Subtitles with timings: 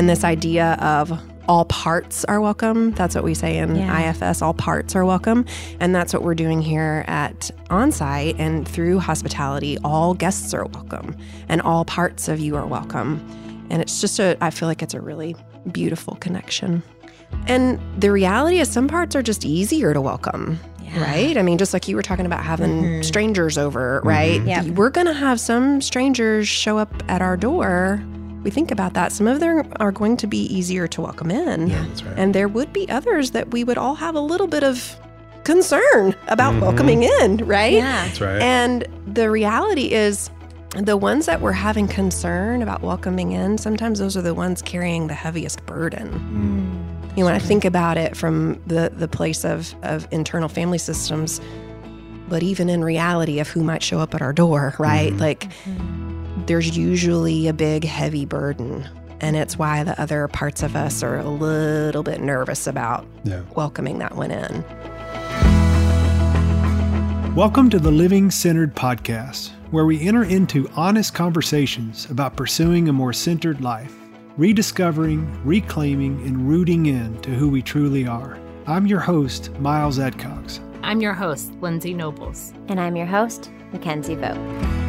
[0.00, 1.12] And this idea of
[1.46, 2.92] all parts are welcome.
[2.92, 4.08] That's what we say in Yeah.
[4.08, 5.44] IFS, all parts are welcome.
[5.78, 8.36] And that's what we're doing here at Onsite.
[8.38, 11.14] And through hospitality, all guests are welcome
[11.50, 13.20] and all parts of you are welcome.
[13.68, 15.36] And it's just a, I feel like it's a really
[15.70, 16.82] beautiful connection.
[17.46, 20.58] And the reality is, some parts are just easier to welcome,
[20.96, 21.36] right?
[21.36, 23.02] I mean, just like you were talking about having mm-hmm.
[23.02, 24.40] strangers over, right?
[24.40, 24.48] Mm-hmm.
[24.48, 24.64] Yep.
[24.78, 28.02] We're going to have some strangers show up at our door.
[28.42, 29.12] We think about that.
[29.12, 31.68] Some of them are going to be easier to welcome in.
[31.68, 32.18] That's right.
[32.18, 34.96] And there would be others that we would all have a little bit of
[35.44, 36.62] concern about mm-hmm.
[36.62, 37.74] welcoming in, right?
[37.74, 38.06] Yeah.
[38.06, 38.40] That's right.
[38.40, 40.30] And the reality is,
[40.76, 45.08] the ones that we're having concern about welcoming in, sometimes those are the ones carrying
[45.08, 46.08] the heaviest burden.
[46.08, 47.16] Mm.
[47.16, 50.78] You know, when I think about it from the, the place of, of internal family
[50.78, 51.40] systems,
[52.28, 55.10] but even in reality of who might show up at our door, right?
[55.10, 55.18] Mm-hmm.
[55.18, 55.99] Like, mm-hmm.
[56.50, 58.88] There's usually a big, heavy burden.
[59.20, 63.42] And it's why the other parts of us are a little bit nervous about yeah.
[63.54, 64.64] welcoming that one in.
[67.36, 72.92] Welcome to the Living Centered Podcast, where we enter into honest conversations about pursuing a
[72.92, 73.94] more centered life,
[74.36, 78.36] rediscovering, reclaiming, and rooting in to who we truly are.
[78.66, 80.58] I'm your host, Miles Adcox.
[80.82, 82.52] I'm your host, Lindsay Nobles.
[82.66, 84.79] And I'm your host, Mickenzie Vogt.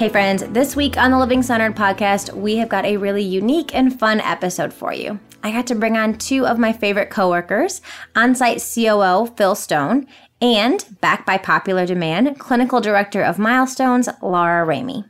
[0.00, 3.74] Hey, friends, this week on the Living Centered podcast, we have got a really unique
[3.74, 5.20] and fun episode for you.
[5.42, 7.82] I got to bring on two of my favorite coworkers,
[8.16, 10.06] Onsite COO Phil Stone,
[10.40, 15.04] and, back by popular demand, clinical director of Milestones, Laura Ramey.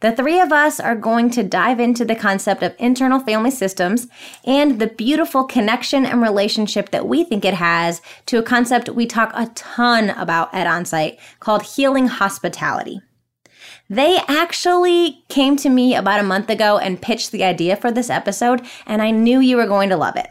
[0.00, 4.06] The three of us are going to dive into the concept of internal family systems
[4.42, 9.04] and the beautiful connection and relationship that we think it has to a concept we
[9.04, 13.02] talk a ton about at Onsite called healing hospitality.
[13.90, 18.10] They actually came to me about a month ago and pitched the idea for this
[18.10, 20.28] episode, and I knew you were going to love it.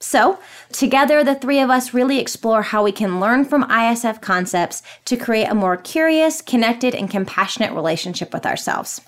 [0.00, 0.38] So,
[0.72, 5.16] together, the three of us really explore how we can learn from IFS concepts to
[5.16, 9.00] create a more curious, connected, and compassionate relationship with ourselves.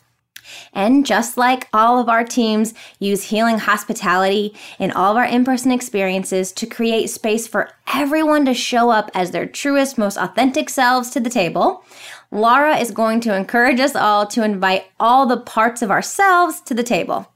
[0.72, 5.44] And just like all of our teams use healing hospitality in all of our in
[5.44, 10.69] person experiences to create space for everyone to show up as their truest, most authentic
[10.69, 11.84] selves to the table,
[12.36, 16.74] Laura is going to encourage us all to invite all the parts of ourselves to
[16.74, 17.32] the table,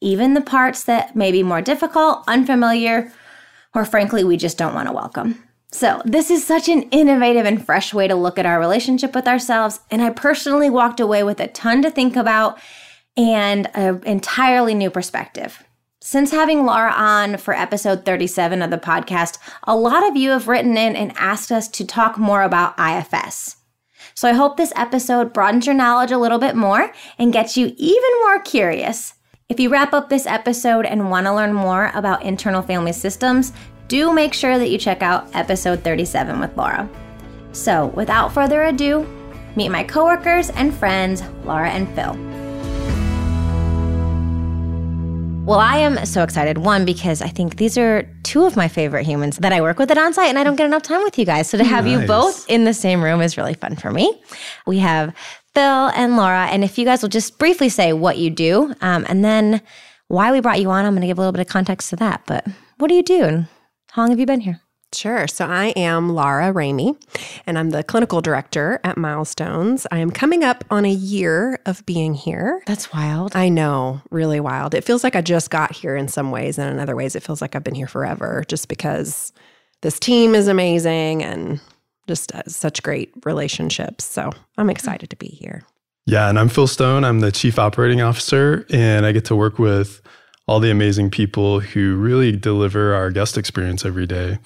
[0.00, 3.12] even the parts that may be more difficult, unfamiliar,
[3.74, 5.42] or frankly, we just don't want to welcome.
[5.72, 9.26] So, this is such an innovative and fresh way to look at our relationship with
[9.26, 9.80] ourselves.
[9.90, 12.58] And I personally walked away with a ton to think about
[13.16, 15.64] and an entirely new perspective.
[16.00, 20.48] Since having Laura on for episode 37 of the podcast, a lot of you have
[20.48, 23.56] written in and asked us to talk more about IFS.
[24.14, 27.72] So I hope this episode broadens your knowledge a little bit more and gets you
[27.76, 29.14] even more curious.
[29.48, 33.52] If you wrap up this episode and want to learn more about internal family systems,
[33.88, 36.88] do make sure that you check out episode 37 with Laura.
[37.52, 39.04] So, without further ado,
[39.56, 42.39] meet my coworkers and friends, Laura and Phil.
[45.50, 46.58] Well, I am so excited.
[46.58, 49.90] One, because I think these are two of my favorite humans that I work with
[49.90, 51.50] at Onsite, and I don't get enough time with you guys.
[51.50, 54.22] So to have you both in the same room is really fun for me.
[54.64, 55.12] We have
[55.52, 59.04] Phil and Laura, and if you guys will just briefly say what you do, um,
[59.08, 59.60] and then
[60.06, 61.96] why we brought you on, I'm going to give a little bit of context to
[61.96, 62.22] that.
[62.28, 62.46] But
[62.78, 63.48] what do you do, and
[63.90, 64.60] how long have you been here?
[64.92, 65.28] Sure.
[65.28, 66.96] So I am Laura Ramey,
[67.46, 69.86] and I'm the clinical director at Milestones.
[69.92, 72.60] I am coming up on a year of being here.
[72.66, 73.36] That's wild.
[73.36, 74.74] I know, really wild.
[74.74, 77.22] It feels like I just got here in some ways, and in other ways, it
[77.22, 79.32] feels like I've been here forever just because
[79.82, 81.60] this team is amazing and
[82.08, 84.04] just uh, such great relationships.
[84.04, 85.62] So I'm excited to be here.
[86.06, 87.04] Yeah, and I'm Phil Stone.
[87.04, 90.02] I'm the Chief Operating Officer, and I get to work with
[90.48, 94.38] all the amazing people who really deliver our guest experience every day.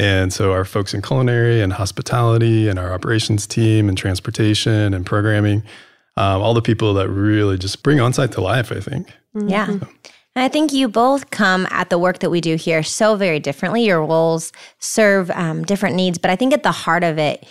[0.00, 5.04] And so, our folks in culinary and hospitality, and our operations team, and transportation and
[5.04, 5.62] programming,
[6.16, 9.12] um, all the people that really just bring onsite to life, I think.
[9.34, 9.68] Yeah.
[9.68, 9.82] And
[10.36, 13.84] I think you both come at the work that we do here so very differently.
[13.84, 17.46] Your roles serve um, different needs, but I think at the heart of it,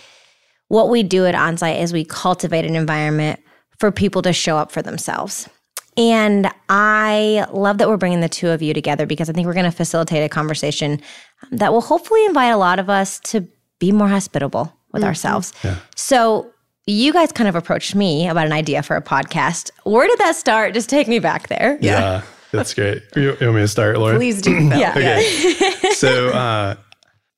[0.66, 3.38] what we do at Onsite is we cultivate an environment
[3.78, 5.48] for people to show up for themselves.
[5.96, 9.54] And I love that we're bringing the two of you together because I think we're
[9.54, 11.00] going to facilitate a conversation
[11.50, 13.46] that will hopefully invite a lot of us to
[13.78, 15.52] be more hospitable with ourselves.
[15.96, 16.50] So,
[16.86, 19.70] you guys kind of approached me about an idea for a podcast.
[19.84, 20.74] Where did that start?
[20.74, 21.78] Just take me back there.
[21.80, 23.02] Yeah, that's great.
[23.14, 24.16] You, you want me to start, Laura?
[24.16, 24.90] Please do, Yeah.
[24.96, 25.22] Okay.
[25.92, 26.74] so uh,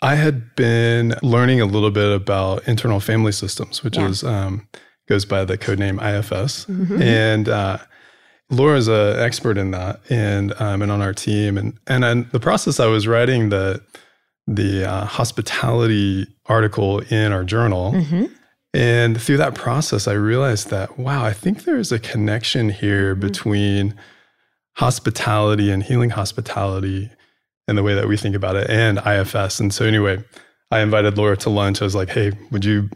[0.01, 4.09] I had been learning a little bit about internal family systems, which Yeah.
[4.09, 4.67] is um,
[5.09, 7.79] goes by the code name IFS, and uh,
[8.53, 12.39] Laura's an expert in that, and um, and on our team, and and in the
[12.41, 13.83] process, I was writing the
[14.47, 18.25] the uh, hospitality article in our journal, Mm-hmm.
[18.75, 23.95] and through that process, I realized that wow, I think there's a connection here between
[24.77, 27.11] hospitality and healing hospitality,
[27.69, 29.61] and the way that we think about it, and IFS.
[29.61, 30.23] And so, anyway,
[30.71, 31.81] I invited Laura to lunch.
[31.81, 32.89] I was like, hey, would you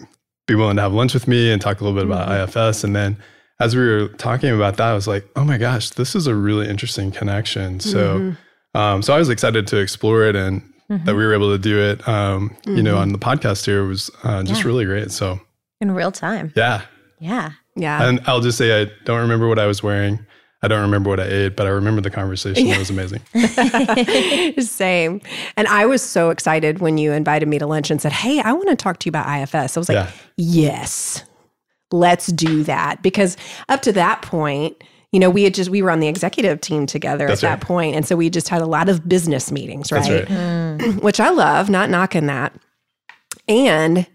[0.47, 2.85] be willing to have lunch with me and talk a little bit about IFS?
[2.85, 3.17] And then
[3.61, 6.35] as we were talking about that, I was like, oh my gosh, this is a
[6.35, 7.81] really interesting connection.
[7.81, 8.35] So,
[8.75, 11.79] um, so I was excited to explore it and that we were able to do
[11.81, 14.67] it, um, you know, on the podcast here was uh, just Yeah.
[14.69, 15.11] really great.
[15.11, 15.41] So,
[15.81, 16.53] In real time.
[16.55, 16.83] yeah.
[17.19, 17.53] Yeah.
[17.75, 18.07] Yeah.
[18.09, 20.25] And I'll just say, I don't remember what I was wearing.
[20.63, 22.67] I don't remember what I ate, but I remember the conversation.
[22.67, 23.21] It was amazing.
[24.61, 25.21] Same.
[25.57, 28.53] And I was so excited when you invited me to lunch and said, Hey, I
[28.53, 29.77] want to talk to you about IFS.
[29.77, 30.11] I was like, Yeah.
[30.37, 31.25] Yes,
[31.93, 33.03] let's do that.
[33.03, 33.37] Because
[33.69, 36.87] up to that point, you know, we had just, we were on the executive team
[36.87, 37.61] together That's at right.
[37.61, 40.29] that point, And so we just had a lot of business meetings, That's right?
[40.29, 40.95] right.
[41.03, 42.55] Which I love, not knocking that.
[43.49, 44.07] And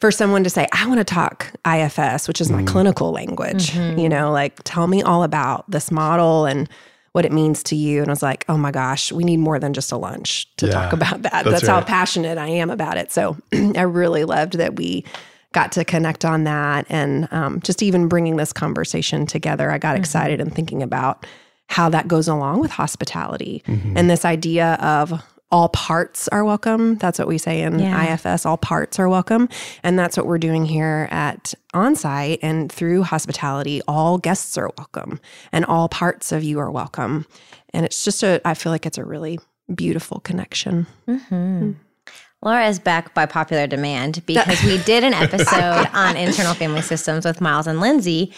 [0.00, 2.66] for someone to say, I want to talk IFS, which is my mm.
[2.66, 3.98] clinical language, mm-hmm.
[3.98, 6.68] you know, like tell me all about this model and
[7.12, 8.00] what it means to you.
[8.00, 10.68] And I was like, oh my gosh, we need more than just a lunch to
[10.68, 11.44] talk about that.
[11.44, 13.12] that's That's, how passionate I am about it.
[13.12, 15.04] So I really loved that we
[15.54, 16.84] got to connect on that.
[16.90, 20.00] And um, just even bringing this conversation together, I got mm-hmm.
[20.00, 21.26] excited and thinking about
[21.68, 23.96] how that goes along with hospitality mm-hmm.
[23.96, 26.96] and this idea of all parts are welcome.
[26.96, 28.14] That's what we say in Yeah.
[28.14, 28.44] IFS.
[28.44, 29.48] All parts are welcome.
[29.84, 32.40] And that's what we're doing here at Onsite.
[32.42, 35.20] And through hospitality, all guests are welcome
[35.52, 37.24] and all parts of you are welcome.
[37.72, 39.38] And it's just a, I feel like it's a really
[39.72, 40.88] beautiful connection.
[41.06, 41.34] Mm-hmm.
[41.34, 41.74] Mm.
[42.44, 47.24] Laura is back by popular demand because we did an episode on internal family systems
[47.24, 48.34] with Miles and Lindsay.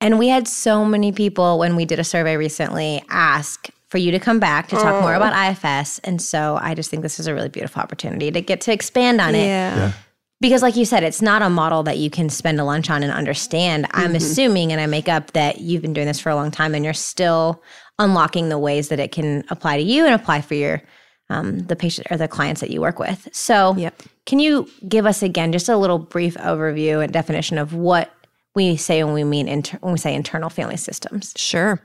[0.00, 4.12] And we had so many people when we did a survey recently ask for you
[4.12, 5.98] to come back to talk more about IFS.
[6.00, 9.20] And so I just think this is a really beautiful opportunity to get to expand
[9.20, 9.46] on it.
[9.46, 9.92] Yeah.
[10.40, 13.02] Because, like you said, it's not a model that you can spend a lunch on
[13.02, 13.84] and understand.
[13.86, 14.00] Mm-hmm.
[14.00, 16.74] I'm assuming, and I make up that you've been doing this for a long time
[16.74, 17.62] and you're still
[17.98, 20.82] unlocking the ways that it can apply to you and apply for your
[21.30, 23.28] um, the patient or the clients that you work with.
[23.32, 24.02] So, Yep.
[24.26, 28.12] can you give us again just a little brief overview and definition of what
[28.54, 31.32] we say when we mean inter- when we say internal family systems?
[31.36, 31.80] Sure.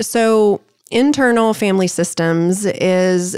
[0.00, 0.60] So,
[0.90, 3.36] internal family systems is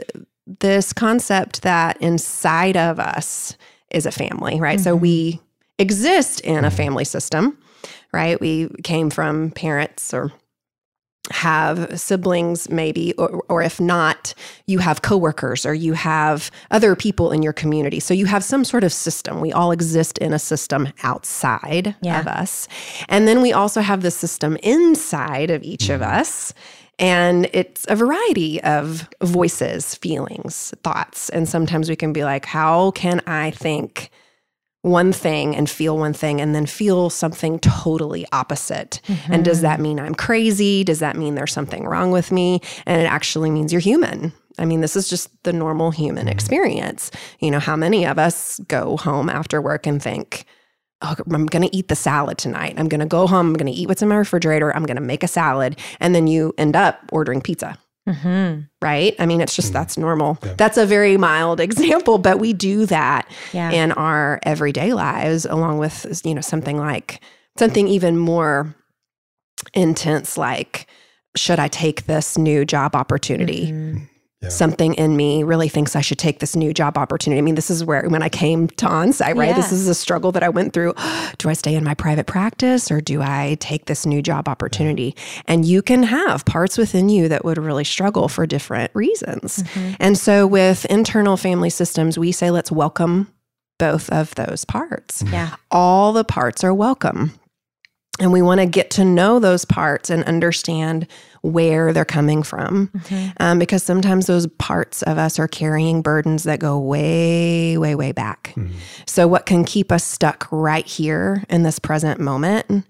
[0.58, 3.56] this concept that inside of us
[3.90, 4.80] is a family, right?
[4.80, 5.40] So, we
[5.78, 7.56] exist in a family system,
[8.12, 8.40] right?
[8.40, 10.32] We came from parents or
[11.30, 14.34] have siblings maybe or, or if not
[14.66, 18.00] you have coworkers or you have other people in your community.
[18.00, 19.40] So you have some sort of system.
[19.40, 22.20] We all exist in a system outside Yeah.
[22.20, 22.68] of us.
[23.08, 26.20] And then we also have the system inside of each of mm-hmm.
[26.20, 26.54] us.
[26.98, 31.28] And it's a variety of voices feelings thoughts.
[31.28, 34.10] And sometimes we can be like how can i think
[34.82, 39.00] one thing and feel one thing and then feel something totally opposite.
[39.28, 40.84] And does that mean I'm crazy?
[40.84, 42.60] Does that mean there's something wrong with me?
[42.86, 44.32] And it actually means you're human.
[44.58, 46.32] I mean, this is just the normal human mm-hmm.
[46.32, 47.10] experience.
[47.40, 50.44] You know, how many of us go home after work and think,
[51.02, 52.74] Oh, I'm going to eat the salad tonight.
[52.76, 53.48] I'm going to go home.
[53.48, 54.76] I'm going to eat what's in my refrigerator.
[54.76, 55.78] I'm going to make a salad.
[55.98, 57.78] And then you end up ordering pizza
[58.12, 58.60] Mm-hmm.
[58.82, 59.14] right?
[59.18, 60.38] I mean, it's just that's normal.
[60.56, 63.70] That's a very mild example, but we do that Yeah.
[63.70, 67.20] in our everyday lives, along with you know something like
[67.58, 68.74] something even more
[69.74, 70.86] intense, like
[71.36, 73.66] should I take this new job opportunity?
[73.72, 74.08] Mhm.
[74.42, 74.48] Yeah.
[74.48, 77.38] Something in me really thinks I should take this new job opportunity.
[77.38, 79.54] I mean, this is where when I came to onsite, right?
[79.54, 80.94] This is a struggle that I went through.
[81.38, 85.14] do I stay in my private practice or do I take this new job opportunity?
[85.44, 89.58] And you can have parts within you that would really struggle for different reasons.
[89.58, 89.96] Mm-hmm.
[90.00, 93.30] And so with internal family systems, we say let's welcome
[93.78, 95.22] both of those parts.
[95.22, 95.34] Mm-hmm.
[95.34, 95.56] Yeah.
[95.70, 97.38] All the parts are welcome.
[98.18, 101.06] And we want to get to know those parts and understand
[101.42, 102.88] where they're coming from.
[102.88, 103.30] Mm-hmm.
[103.40, 108.12] Um, because sometimes those parts of us are carrying burdens that go way, way, way
[108.12, 108.52] back.
[108.56, 108.76] Mm-hmm.
[109.06, 112.86] So, what can keep us stuck right here in this present moment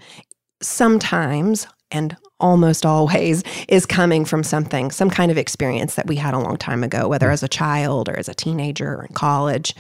[0.62, 6.35] sometimes and almost always is coming from something, some kind of experience that we had
[6.35, 7.35] a long time ago, whether mm-hmm.
[7.35, 9.75] as a child or as a teenager or in college,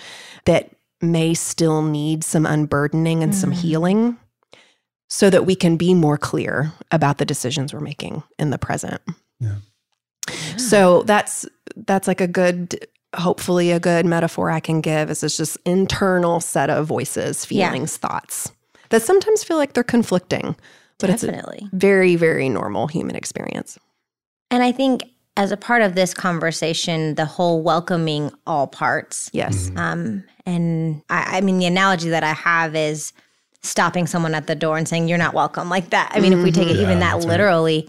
[0.44, 4.18] that may still need some unburdening and some healing
[5.10, 9.00] so that we can be more clear about the decisions we're making in the present.
[9.40, 9.56] Yeah.
[10.56, 12.86] So that's that's like a good
[13.16, 17.68] hopefully a good metaphor I can give is it's just internal set of voices, Yeah.
[17.70, 18.52] feelings, thoughts
[18.90, 20.54] that sometimes feel like they're conflicting.
[21.00, 21.68] But it's a Definitely.
[21.72, 23.78] very, very normal human experience.
[24.50, 25.02] And I think
[25.36, 29.30] as a part of this conversation, the whole welcoming all parts.
[29.32, 29.70] Yes.
[29.76, 33.12] Um, and I, I mean, the analogy that I have is
[33.62, 36.10] stopping someone at the door and saying, You're not welcome, like that.
[36.14, 37.30] I mean, if we take it Yeah, even that that's right.
[37.32, 37.88] literally.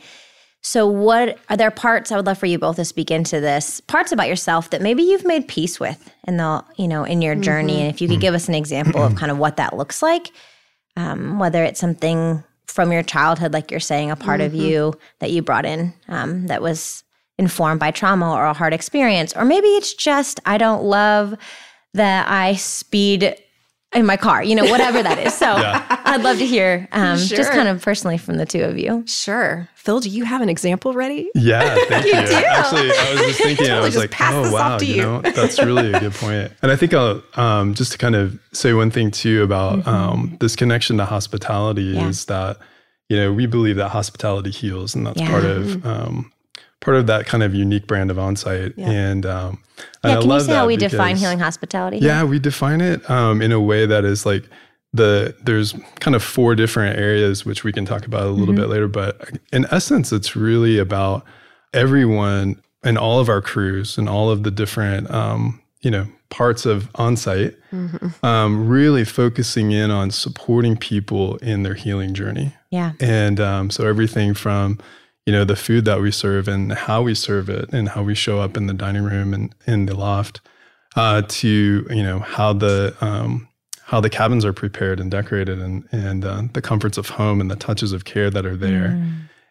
[0.63, 3.81] So, what are there parts I would love for you both to speak into this?
[3.81, 7.33] Parts about yourself that maybe you've made peace with in the, you know, in your
[7.35, 7.81] journey.
[7.81, 10.31] And if you could give us an example of kind of what that looks like,
[10.97, 15.31] um, whether it's something from your childhood, like you're saying, a part of you that
[15.31, 17.03] you brought in um, that was
[17.39, 21.33] informed by trauma or a hard experience, or maybe it's just I don't love
[21.95, 23.35] that I speed
[23.93, 25.33] in my car, you know, whatever that is.
[25.33, 29.03] So I'd love to hear um, just kind of personally from the two of you.
[29.05, 29.67] Sure.
[29.75, 31.29] Phil, do you have an example ready?
[31.35, 32.11] Yeah, thank you.
[32.11, 32.17] do.
[32.33, 35.01] Actually, I was just thinking, I was like, oh wow, you you.
[35.01, 36.51] know, that's really a good point.
[36.61, 40.37] And I think I'll um, just to kind of say one thing too about um,
[40.39, 41.99] this connection to hospitality Mm-hmm.
[41.99, 42.07] Yeah.
[42.09, 42.57] is that
[43.09, 45.29] you know we believe that hospitality heals, and that's Yeah.
[45.29, 46.31] part of um,
[46.81, 48.73] part of that kind of unique brand of onsite.
[48.75, 48.89] Yeah.
[48.89, 49.63] And um,
[50.03, 51.99] and Yeah, I can you love say how we define healing hospitality?
[51.99, 54.43] yeah, we define it um, in a way that is like
[54.93, 58.67] the there's kind of four different areas which we can talk about a little bit
[58.67, 58.87] later.
[58.89, 61.23] But in essence, it's really about
[61.73, 66.65] everyone and all of our crews and all of the different um, you know parts
[66.65, 67.55] of onsite
[68.23, 72.53] um, really focusing in on supporting people in their healing journey.
[72.69, 72.93] Yeah.
[72.99, 74.79] And um, so everything from,
[75.25, 78.15] you know, the food that we serve and how we serve it and how we
[78.15, 80.41] show up in the dining room and in the loft,
[80.95, 83.47] uh, to you know how the um,
[83.85, 87.51] how the cabins are prepared and decorated and and uh, the comforts of home and
[87.51, 88.97] the touches of care that are there.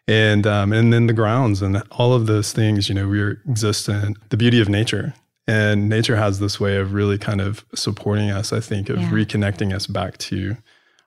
[0.07, 3.87] And um, and then the grounds and all of those things, you know, we exist
[3.87, 5.13] in the beauty of nature,
[5.47, 8.51] and nature has this way of really kind of supporting us.
[8.51, 9.09] I think of Yeah.
[9.09, 10.57] reconnecting us back to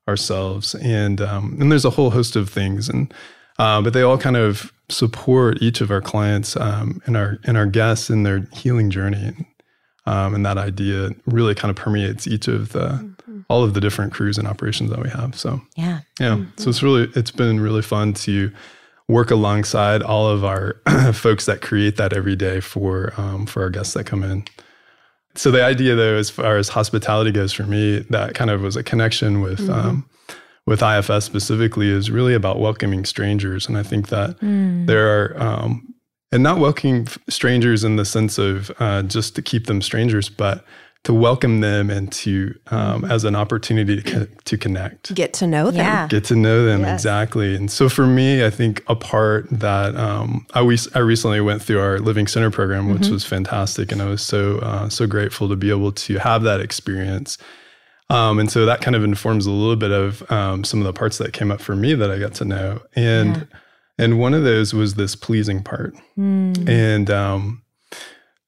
[0.09, 3.13] ourselves, and um, and there's a whole host of things, and
[3.59, 7.57] uh, but they all kind of support each of our clients um, and our and
[7.57, 9.33] our guests in their healing journey.
[10.07, 13.11] Um, and that idea really kind of permeates each of the
[13.49, 15.35] all of the different crews and operations that we have.
[15.39, 16.01] So Yeah.
[16.21, 18.53] yeah, so it's really it's been really fun to
[19.09, 20.77] work alongside all of our
[21.15, 24.45] folks that create that every day for um, for our guests that come in.
[25.37, 28.77] So the idea, though, as far as hospitality goes, for me, that kind of was
[28.77, 30.09] a connection with um,
[30.67, 35.43] with IFS specifically, is really about welcoming strangers, and I think that there are.
[35.43, 35.91] Um,
[36.33, 40.65] and not welcoming strangers in the sense of uh, just to keep them strangers, but
[41.05, 45.47] to welcome them and to um, as an opportunity to, co- to connect Get to
[45.47, 45.77] know them.
[45.77, 46.09] Yeah.
[46.09, 46.95] get to know them Yes.
[47.03, 47.55] exactly.
[47.55, 51.63] And so for me, I think a part that um, I we, I recently went
[51.63, 55.49] through our Living Centered program, which was fantastic, and I was so uh, so grateful
[55.51, 57.39] to be able to have that experience.
[58.11, 60.93] Um, and so that kind of informs a little bit of um, some of the
[60.93, 62.81] parts that came up for me that I got to know.
[62.95, 63.49] And
[63.99, 65.95] and one of those was this pleasing part.
[66.69, 67.63] And um,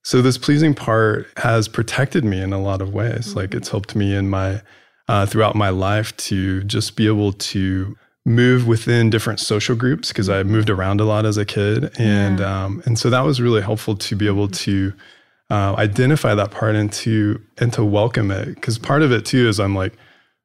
[0.03, 3.35] so this pleasing part has protected me in a lot of ways.
[3.35, 4.63] Like it's helped me in my
[5.09, 10.29] uh, throughout my life to just be able to move within different social groups because
[10.29, 13.63] I moved around a lot as a kid, and um, and so that was really
[13.63, 14.93] helpful to be able to
[15.51, 19.49] uh, identify that part and to and to welcome it because part of it too
[19.49, 19.95] is I'm like,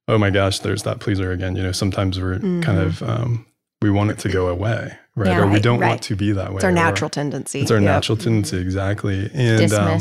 [0.07, 1.55] oh my gosh, there's that pleaser again.
[1.55, 3.45] You know, sometimes we're kind of um,
[3.81, 5.27] we want it to go away, right?
[5.29, 5.89] Yeah, or we don't right.
[5.89, 6.57] want to be that way.
[6.57, 7.61] It's our natural tendency.
[7.61, 7.83] it's our Yep.
[7.83, 9.29] natural tendency, exactly.
[9.33, 9.99] And um,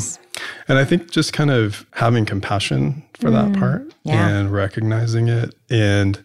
[0.67, 4.27] and I think just kind of having compassion for that part Mm, yeah.
[4.29, 6.23] and recognizing it, and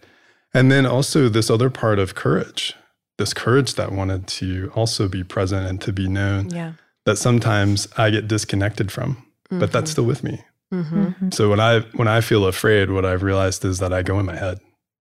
[0.52, 2.74] and then also this other part of courage,
[3.18, 6.50] this courage that wanted to also be present and to be known.
[6.50, 6.72] Yeah.
[7.06, 10.42] That sometimes I get disconnected from, but that's still with me.
[10.72, 11.30] Mm-hmm.
[11.30, 14.26] So when I when I feel afraid, what I've realized is that I go in
[14.26, 14.58] my head,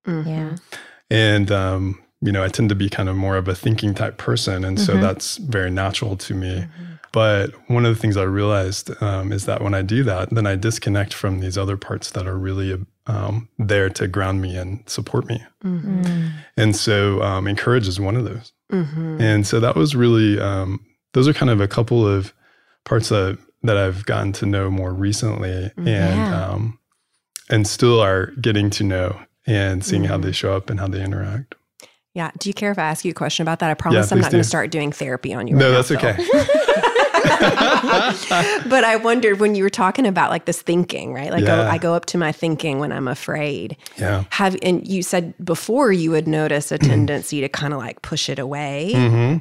[0.08, 0.30] Mm-hmm.
[0.30, 0.56] Yeah.
[1.10, 4.18] and um, you know I tend to be kind of more of a thinking type
[4.18, 6.66] person, and so that's very natural to me.
[7.12, 10.46] But one of the things I realized um, is that when I do that, then
[10.46, 14.84] I disconnect from these other parts that are really um, there to ground me and
[14.86, 15.42] support me.
[15.64, 16.32] Mm.
[16.58, 18.52] And so, um, encourage is one of those.
[18.70, 19.22] Mm-hmm.
[19.22, 20.86] And so that was really um,
[21.16, 22.34] those are kind of a couple of
[22.84, 26.46] parts that that I've gotten to know more recently, and Yeah.
[26.50, 26.78] um,
[27.50, 31.04] and still are getting to know and seeing how they show up and how they
[31.04, 31.56] interact.
[32.14, 32.30] Yeah.
[32.40, 33.70] Do you care if I ask you a question about that?
[33.72, 35.56] I promise I'm not going to start doing therapy on you.
[35.56, 36.16] No, right that's now, okay.
[38.70, 41.32] but I wondered when you were talking about like this thinking, right?
[41.32, 41.62] Like Yeah.
[41.64, 43.78] oh, I go up to my thinking when I'm afraid.
[43.98, 44.24] yeah.
[44.32, 48.30] Have and you said before you would notice a tendency to kind of like push
[48.30, 48.94] it away.
[48.96, 49.38] hmm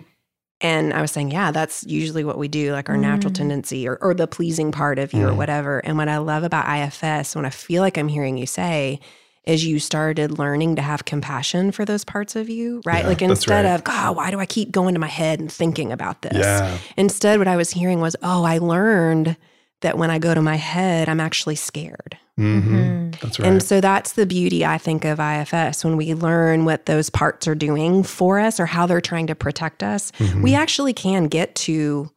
[0.64, 3.96] And I was saying, yeah, that's usually what we do, like our natural tendency or,
[4.00, 5.36] or the pleasing part of you or Mm.
[5.36, 5.78] whatever.
[5.80, 8.98] And what I love about IFS, when I feel like I'm hearing you say,
[9.44, 13.02] is you started learning to have compassion for those parts of you, right?
[13.02, 13.74] Yeah, like instead right.
[13.74, 16.38] of, God, why do I keep going to my head and thinking about this?
[16.38, 16.78] Yeah.
[16.96, 19.36] Instead, what I was hearing was, oh, I learned
[19.84, 22.18] that when I go to my head, I'm actually scared.
[22.36, 23.48] hmm That's right.
[23.48, 25.84] And so that's the beauty, I think, of IFS.
[25.84, 29.34] When we learn what those parts are doing for us or how they're trying to
[29.34, 30.42] protect us, Mhm.
[30.42, 32.10] we actually can get to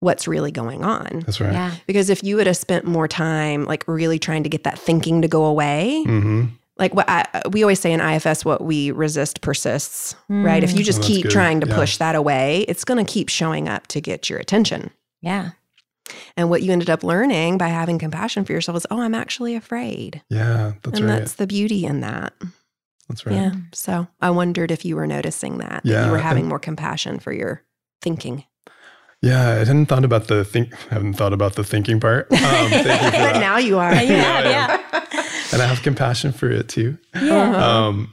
[0.00, 1.24] what's really going on.
[1.26, 1.52] That's right.
[1.52, 1.72] Yeah.
[1.86, 5.22] Because if you would have spent more time, like really trying to get that thinking
[5.22, 6.44] to go away, hmm
[6.78, 10.62] like what I, we always say in IFS, what we resist persists, right?
[10.62, 11.32] If you just Oh, keep good.
[11.32, 11.74] trying to Yeah.
[11.74, 14.90] push that away, it's going to keep showing up to get your attention.
[15.22, 15.52] Yeah.
[16.36, 19.54] And what you ended up learning by having compassion for yourself is, oh, I'm actually
[19.56, 20.22] afraid.
[20.30, 20.74] Yeah.
[20.82, 21.18] That's and right.
[21.18, 22.32] that's the beauty in that.
[23.08, 23.34] that's right.
[23.34, 23.52] Yeah.
[23.72, 27.18] So I wondered if you were noticing that, that you were and- having more compassion
[27.18, 27.62] for your
[28.02, 28.44] thinking.
[29.22, 30.74] Yeah, I hadn't thought about the think.
[30.90, 32.30] Haven't thought about the thinking part.
[32.30, 33.90] Um, thank you for but now you are.
[34.02, 35.02] Yeah, yeah.
[35.52, 36.98] and I have compassion for it too.
[37.14, 37.86] Yeah.
[37.86, 38.12] Um,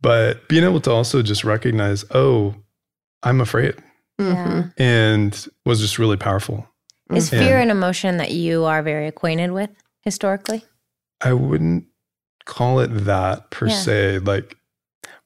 [0.00, 2.54] but being able to also just recognize, oh,
[3.24, 3.74] I'm afraid,
[4.20, 4.72] Mhm.
[4.78, 6.68] and was just really powerful.
[7.14, 7.38] Is Yeah.
[7.40, 9.70] fear an emotion that you are very acquainted with
[10.02, 10.64] historically?
[11.20, 11.84] I wouldn't
[12.44, 13.74] call it that per Yeah.
[13.74, 14.56] se, like,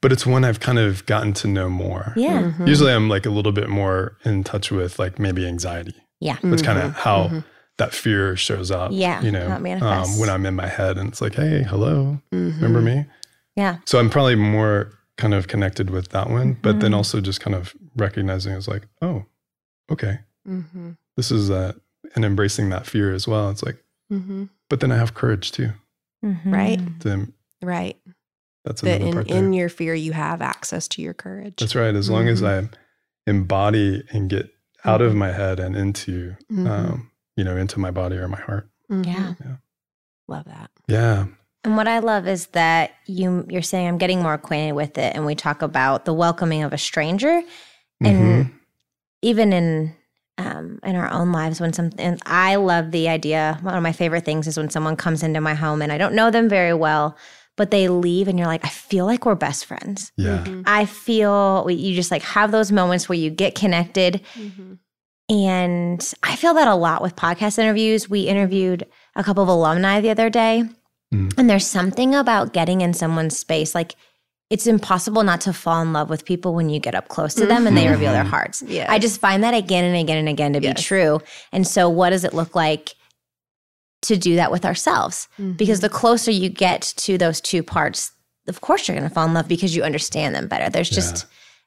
[0.00, 2.12] but it's one I've kind of gotten to know more.
[2.16, 2.42] Yeah.
[2.52, 2.66] Mhm.
[2.68, 5.94] Usually, I'm like a little bit more in touch with like maybe anxiety.
[6.20, 6.36] Yeah.
[6.42, 7.44] That's kind of how Mhm.
[7.78, 8.90] that fear shows up.
[8.92, 10.14] Yeah, you know, how it manifests.
[10.14, 12.56] um, when I'm in my head and it's like, hey, hello, Mhm.
[12.56, 13.06] remember me?
[13.56, 13.78] Yeah.
[13.86, 16.96] So I'm probably more kind of connected with that one, but then Mhm.
[16.96, 19.26] also just kind of recognizing it's like, oh,
[19.90, 20.96] okay, Mhm.
[21.16, 21.76] This is that,
[22.14, 23.50] and embracing that fear as well.
[23.50, 24.48] It's like, Mhm.
[24.68, 25.72] but then I have courage too.
[26.24, 26.52] Mhm.
[26.52, 27.00] Right.
[27.00, 27.96] To, Right.
[28.64, 29.38] that's That another in, part there.
[29.38, 31.54] in your fear, you have access to your courage.
[31.58, 31.94] That's right.
[31.94, 32.74] As long as Mhm.
[32.74, 32.78] I
[33.30, 34.50] embody and get
[34.84, 35.16] out of Mhm.
[35.16, 36.68] my head and into, Mhm.
[36.68, 38.68] um, you know, into my body or my heart.
[38.90, 39.06] Mhm.
[39.06, 39.56] Yeah.
[40.28, 40.70] Love that.
[40.88, 41.26] Yeah.
[41.64, 45.14] And what I love is that you you're saying I'm getting more acquainted with it
[45.14, 47.42] and we talk about the welcoming of a stranger
[48.00, 48.52] and Mhm.
[49.22, 49.94] even in
[50.38, 53.92] um, in our own lives when some and I love the idea one of my
[53.92, 56.72] favorite things is when someone comes into my home and I don't know them very
[56.74, 57.16] well
[57.56, 60.10] but they leave and you're like I feel like we're best friends.
[60.16, 60.42] yeah.
[60.44, 60.62] Mhm.
[60.66, 64.78] I feel you just like have those moments where you get connected Mhm.
[65.28, 68.10] And I feel that a lot with podcast interviews.
[68.10, 70.64] We interviewed a couple of alumni the other day,
[71.14, 71.32] Mm.
[71.38, 73.74] and there's something about getting in someone's space.
[73.74, 73.94] Like,
[74.52, 77.46] it's impossible not to fall in love with people when you get up close to
[77.46, 78.62] them and they reveal their hearts.
[78.66, 78.86] Yes.
[78.90, 80.82] I just find that again and again and again to be Yes.
[80.82, 81.20] true.
[81.52, 82.94] And so, what does it look like
[84.02, 85.28] to do that with ourselves?
[85.56, 88.12] Because the closer you get to those two parts,
[88.46, 90.68] of course, you're going to fall in love because you understand them better.
[90.68, 91.24] There's just,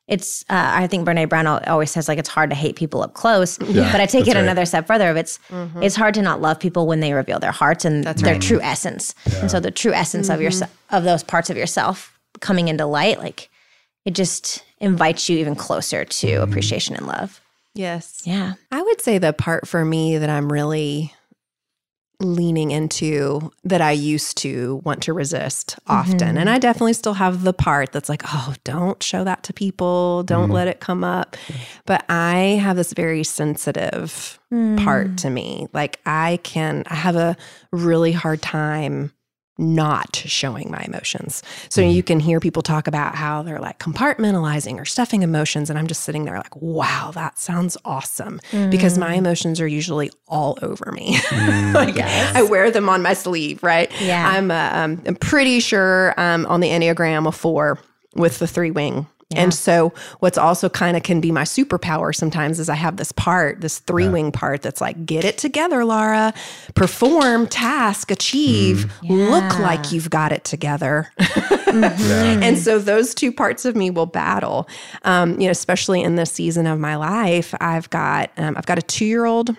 [0.07, 3.13] it's, uh, I think Brene Brown always says, like, it's hard to hate people up
[3.15, 3.57] close.
[3.61, 4.43] Yeah, but I take it right.
[4.43, 5.81] another step further of it's, Mhm.
[5.83, 8.41] it's hard to not love people when they reveal their hearts and That's their right.
[8.41, 9.15] true essence.
[9.25, 9.39] Yeah.
[9.39, 10.51] And so the true essence of your
[10.91, 13.49] of those parts of yourself coming into light, like
[14.05, 16.43] it just invites you even closer to Mm-hmm.
[16.43, 17.41] appreciation and love.
[17.73, 18.21] Yes.
[18.25, 18.53] Yeah.
[18.71, 21.13] I would say the part for me that I'm really
[22.21, 26.35] leaning into that I used to want to resist often.
[26.35, 26.39] Mhm.
[26.39, 30.23] And I definitely still have the part that's like, oh, don't show that to people,
[30.23, 30.53] don't Mhm.
[30.53, 31.35] let it come up.
[31.85, 34.39] But I have this very sensitive
[34.77, 35.67] part to me.
[35.73, 37.35] Like I can I have a
[37.73, 39.11] really hard time
[39.57, 41.41] not showing my emotions.
[41.69, 41.93] So Mhm.
[41.93, 45.87] you can hear people talk about how they're like compartmentalizing or stuffing emotions and I'm
[45.87, 48.39] just sitting there like, "Wow, that sounds awesome."
[48.69, 51.15] Because my emotions are usually all over me.
[51.17, 52.31] Mm, like yeah.
[52.35, 53.89] I wear them on my sleeve, right?
[54.01, 54.27] Yeah.
[54.27, 57.79] I'm uh, um, I'm pretty sure I'm on the Enneagram of 4
[58.15, 59.07] with the 3 wing.
[59.35, 63.11] And so, what's also kind of can be my superpower sometimes is I have this
[63.11, 66.33] part, this three wing part that's like, get it together, Laura,
[66.73, 69.59] perform, task, achieve, look Yeah.
[69.61, 71.11] like you've got it together.
[71.75, 72.39] Yeah.
[72.41, 74.69] and so, those two parts of me will battle.
[75.03, 78.77] Um, you know, especially in this season of my life, I've got um, I've got
[78.77, 79.55] a two year old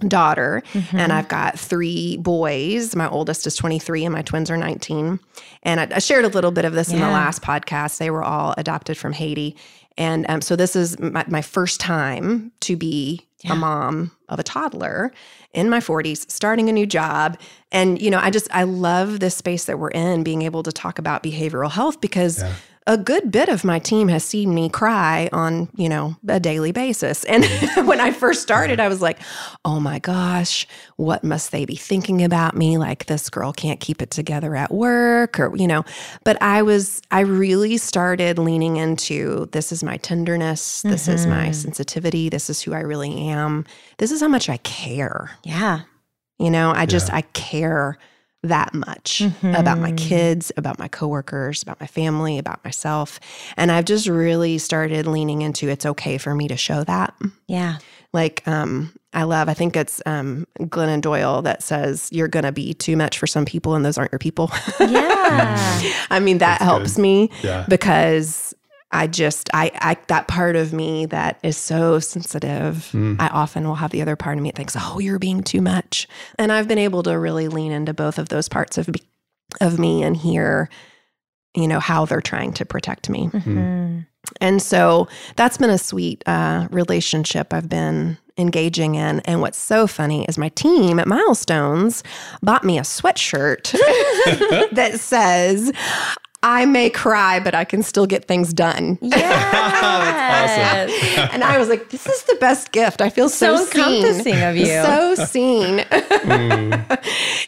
[0.00, 2.94] daughter and I've got three boys.
[2.94, 5.18] My oldest is 23 and my twins are 19.
[5.62, 7.98] And I, I shared a little bit of this in the last podcast.
[7.98, 9.56] They were all adopted from Haiti.
[9.98, 13.54] And um, so this is my, my first time to be Yeah.
[13.54, 15.12] a mom of a toddler
[15.54, 17.38] in my 40s, starting a new job.
[17.72, 20.72] And, you know, I just, I love this space that we're in, being able to
[20.72, 22.52] talk about behavioral health because Yeah.
[22.88, 26.70] A good bit of my team has seen me cry on, you know, a daily
[26.70, 27.24] basis.
[27.24, 27.44] And
[27.86, 29.18] when I first started, I was like,
[29.64, 32.78] oh my gosh, what must they be thinking about me?
[32.78, 35.84] Like, this girl can't keep it together at work, or, you know.
[36.22, 41.44] But I was, I really started leaning into this is my tenderness, this is my
[41.44, 41.52] mm-hmm.
[41.52, 43.64] sensitivity, this is who I really am,
[43.98, 45.32] this is how much I care.
[45.42, 45.80] Yeah.
[46.38, 47.16] You know, I just, Yeah.
[47.16, 47.98] I care
[48.46, 53.20] that much about my kids, about my coworkers, about my family, about myself.
[53.56, 57.14] And I've just really started leaning into it's okay for me to show that.
[57.46, 57.78] Yeah.
[58.12, 62.52] Like, um, I love, I think it's um, Glennon Doyle that says, You're going to
[62.52, 64.50] be too much for some people, and those aren't your people.
[64.80, 65.82] Yeah.
[66.10, 67.02] I mean, that That's helps good.
[67.02, 67.66] me Yeah.
[67.68, 68.54] because
[68.92, 73.20] I just, I, I, that part of me that is so sensitive, Mm.
[73.20, 75.60] I often will have the other part of me that thinks, Oh, you're being too
[75.60, 76.06] much.
[76.38, 79.00] And I've been able to really lean into both of those parts of me,
[79.60, 80.68] of me and hear,
[81.54, 83.28] you know, how they're trying to protect me.
[83.28, 84.06] Mhm.
[84.40, 89.20] And so that's been a sweet uh, relationship I've been engaging in.
[89.20, 92.02] And what's so funny is my team at Milestones
[92.42, 93.72] bought me a sweatshirt
[94.72, 95.72] that says,
[96.48, 98.98] I may cry, but I can still get things done.
[100.36, 101.30] Yes.
[101.32, 103.00] and I was like, this is the best gift.
[103.00, 104.04] I feel so, So seen.
[104.04, 104.66] encompassing of you.
[104.66, 105.78] So seen.
[106.26, 106.98] Mm.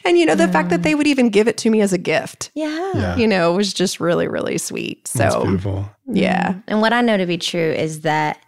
[0.05, 0.83] and, you know, the fact that mm.
[0.83, 2.91] they would even give it to me as a gift, Yeah.
[2.93, 3.15] Yeah.
[3.17, 5.09] you know, was just really, really sweet.
[5.15, 5.89] That's So, beautiful.
[6.07, 6.53] yeah.
[6.53, 6.63] Mm.
[6.67, 8.39] And what I know to be true is that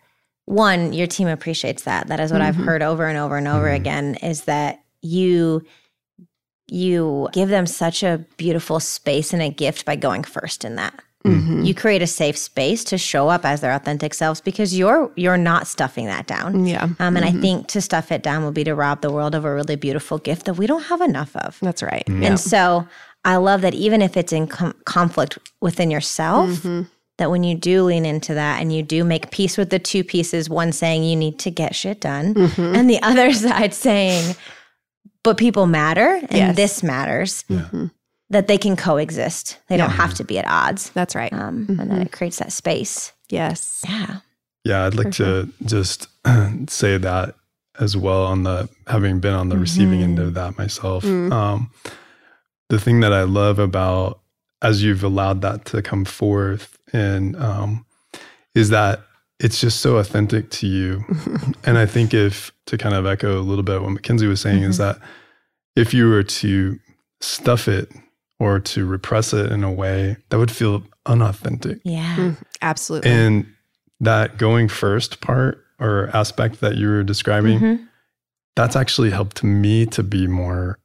[0.45, 2.07] one, your team appreciates that.
[2.07, 2.63] That is what I've mm-hmm.
[2.63, 3.75] heard over and over and over Mhm.
[3.75, 5.63] again is that you
[6.71, 10.93] you give them such a beautiful space and a gift by going first in that.
[11.25, 11.65] Mhm.
[11.67, 15.37] You create a safe space to show up as their authentic selves because you're you're
[15.37, 16.65] not stuffing that down.
[16.65, 16.85] Yeah.
[16.99, 19.45] Um, and I think to stuff it down would be to rob the world of
[19.45, 21.59] a really beautiful gift that we don't have enough of.
[21.61, 22.03] That's right.
[22.07, 22.87] And so
[23.23, 26.81] I love that even if it's in com- conflict within yourself, Mm-hmm.
[27.19, 30.03] that when you do lean into that and you do make peace with the two
[30.03, 32.75] pieces, one saying you need to get shit done, Mm-hmm.
[32.75, 34.35] and the other side saying,
[35.23, 36.55] but people matter and Yes.
[36.55, 37.67] this matters, Yeah.
[38.29, 39.59] that they can coexist.
[39.67, 40.89] They don't have to be at odds.
[40.93, 41.31] That's right.
[41.33, 41.79] Um, Mm-hmm.
[41.79, 43.11] And then it creates that space.
[43.29, 43.83] yes.
[43.87, 44.17] Yeah.
[44.63, 46.07] Yeah, I'd like to just
[46.69, 47.35] say that
[47.79, 51.03] as well on the having been on the receiving end of that myself.
[51.03, 51.31] Mm.
[51.31, 51.71] Um,
[52.69, 54.19] the thing that I love about
[54.61, 57.85] as you've allowed that to come forth and um,
[58.53, 59.01] is that
[59.43, 61.03] it's just so authentic to you.
[61.65, 64.63] and I think if to kind of echo a little bit what Mickenzie was saying
[64.63, 64.99] is that
[65.75, 66.79] if you were to
[67.21, 67.91] stuff it
[68.39, 71.79] or to repress it in a way that would feel unauthentic.
[71.83, 72.15] Yeah.
[72.15, 73.09] Mm, absolutely.
[73.11, 73.45] And
[73.99, 77.87] that going first part or aspect that you were describing, Mhm.
[78.55, 80.77] that's actually helped me to be more,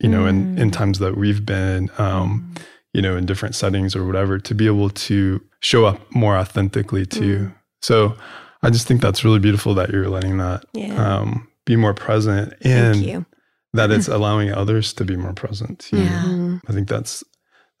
[0.00, 0.72] you know, in, in Mm.
[0.72, 2.52] times that we've been, um,
[2.92, 7.06] you know, in different settings or whatever, to be able to show up more authentically
[7.06, 7.52] too.
[7.82, 8.16] So
[8.62, 10.94] I just think that's really beautiful that you're letting that yeah.
[11.18, 13.26] um, be more present and Thank you.
[13.74, 15.88] that it's allowing others to be more present.
[15.92, 16.58] Yeah.
[16.68, 17.22] I think that's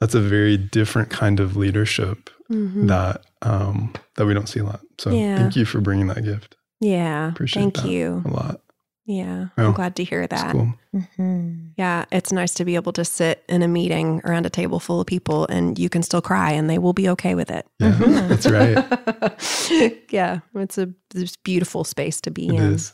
[0.00, 2.88] that's a very different kind of leadership Mhm.
[2.88, 4.80] that um, that we don't see a lot.
[4.98, 5.36] So Yeah.
[5.38, 7.28] thank you for bringing that gift Yeah.
[7.28, 8.22] appreciate Thank you.
[8.26, 8.60] a lot.
[9.04, 9.46] Yeah.
[9.58, 9.66] Yeah.
[9.66, 10.52] I'm glad to hear It's that.
[10.52, 10.72] cool.
[10.94, 11.72] Mhm.
[11.76, 12.04] Yeah.
[12.12, 15.06] It's nice to be able to sit in a meeting around a table full of
[15.06, 17.66] people and you can still cry and they will be okay with it.
[17.80, 18.28] Yeah, Mhm.
[18.28, 20.02] that's right.
[20.10, 20.40] yeah.
[20.54, 22.74] It's a this beautiful space to be It in.
[22.74, 22.92] is.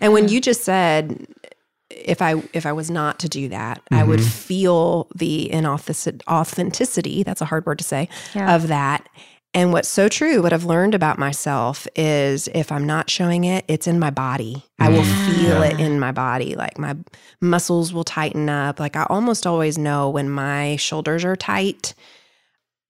[0.00, 1.26] And when you just said
[1.90, 4.28] if I if I was not to do that, I would Mhm.
[4.28, 6.20] feel the inauthenticity.
[6.28, 8.54] authenticity, that's a hard word to say, Yeah.
[8.56, 9.08] of that.
[9.56, 13.64] And what's so true, what I've learned about myself is if I'm not showing it,
[13.68, 14.62] it's in my body.
[14.78, 15.26] I will Yeah.
[15.34, 16.54] feel it in my body.
[16.54, 16.94] Like my
[17.40, 18.78] muscles will tighten up.
[18.78, 21.94] Like I almost always know when my shoulders are tight,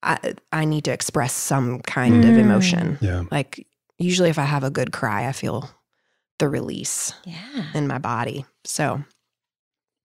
[0.03, 2.39] I, I need to express some kind of Mm.
[2.41, 2.99] emotion.
[3.01, 3.23] Yeah.
[3.31, 3.65] Like
[3.99, 5.71] usually if I have a good cry, I feel
[6.41, 7.67] the release yeah.
[7.75, 8.45] in my body.
[8.65, 9.05] So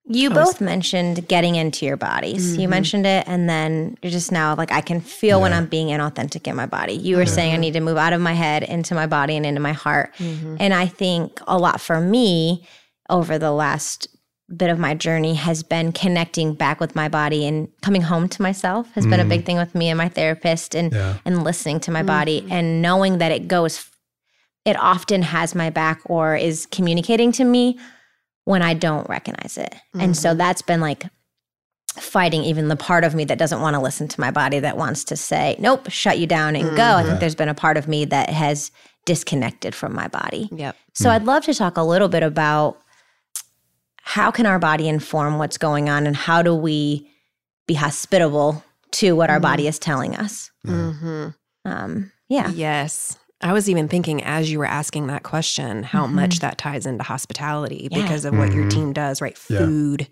[0.08, 2.58] You I was- both mentioned getting into your bodies.
[2.58, 2.72] You Mhm.
[2.72, 6.48] mentioned it, and then you're just now like, I can feel when I'm being inauthentic
[6.48, 6.94] in my body.
[6.94, 7.30] You were Yeah.
[7.30, 9.74] saying I need to move out of my head into my body and into my
[9.74, 10.14] heart.
[10.20, 12.66] And I think a lot for me
[13.10, 14.08] over the last
[14.54, 18.42] bit of my journey has been connecting back with my body and coming home to
[18.42, 19.30] myself has been a Mm.
[19.30, 21.14] big thing with me and my therapist and Yeah.
[21.26, 23.86] and listening to my body and knowing that it goes
[24.66, 27.80] it often has my back or is communicating to me
[28.46, 29.76] when I don't recognize it.
[29.94, 31.06] And so that's been like
[31.98, 34.78] fighting even the part of me that doesn't want to listen to my body that
[34.78, 36.84] wants to say, nope, shut you down and go.
[36.84, 37.08] I Yeah.
[37.08, 38.72] think there's been a part of me that has
[39.06, 40.48] disconnected from my body.
[40.54, 40.76] Yep.
[40.94, 42.78] So I'd love to talk a little bit about
[44.04, 47.10] how can our body inform what's going on and how do we
[47.68, 50.50] be hospitable to what our body is telling us?
[50.66, 51.30] Mm-hmm.
[51.66, 52.50] Um, yeah.
[52.50, 53.18] Yes.
[53.44, 57.04] I was even thinking as you were asking that question, how much that ties into
[57.04, 58.02] hospitality Yeah.
[58.04, 58.72] because of what your Mhm.
[58.72, 59.38] team does, right?
[59.50, 59.60] Yeah.
[59.60, 60.08] Food,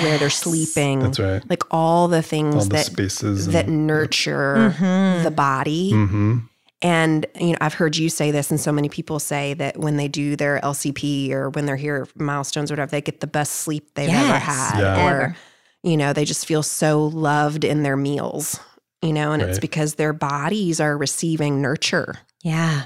[0.00, 1.42] where they're sleeping, That's right.
[1.50, 3.48] like all the things All the that spaces.
[3.48, 5.22] that nurture Mhm.
[5.24, 5.90] the body.
[5.90, 6.38] hmm
[6.84, 9.96] And you know, I've heard you say this, and so many people say that when
[9.98, 13.52] they do their LCP or when they're here milestones or whatever, they get the best
[13.54, 14.80] sleep they've ever had.
[14.80, 15.04] Yeah.
[15.06, 15.36] Or Ever.
[15.84, 18.58] you know, they just feel so loved in their meals,
[19.00, 22.82] you know, and it's because their bodies are receiving nurture Yeah.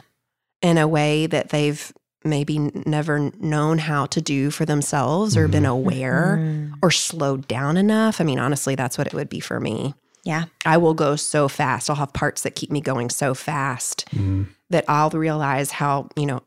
[0.63, 1.93] in a way that they've
[2.25, 5.69] maybe never known how to do for themselves or been Mhm.
[5.71, 6.73] aware Mm.
[6.83, 8.21] or slowed down enough.
[8.21, 9.95] I mean, honestly, that's what it would be for me.
[10.25, 10.45] Yeah.
[10.65, 11.89] I will go so fast.
[11.91, 16.27] I'll have parts that keep me going so fast Mm, that I'll realize how, you
[16.27, 16.41] know,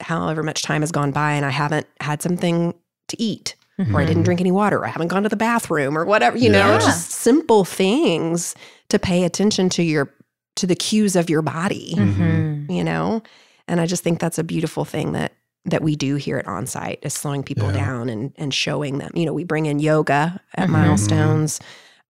[0.00, 2.72] however much time has gone by and I haven't had something
[3.08, 3.56] to eat
[3.92, 6.38] or I didn't drink any water or I haven't gone to the bathroom or whatever,
[6.38, 8.54] you know, just simple things
[8.88, 10.14] to pay attention to your
[10.56, 12.70] to the cues of your body, Mhm.
[12.70, 13.22] you know?
[13.68, 15.32] And I just think that's a beautiful thing that
[15.68, 17.84] that we do here at Onsite is slowing people Yeah.
[17.84, 19.10] down and and showing them.
[19.14, 20.72] You know, we bring in yoga at Mhm.
[20.72, 21.60] milestones.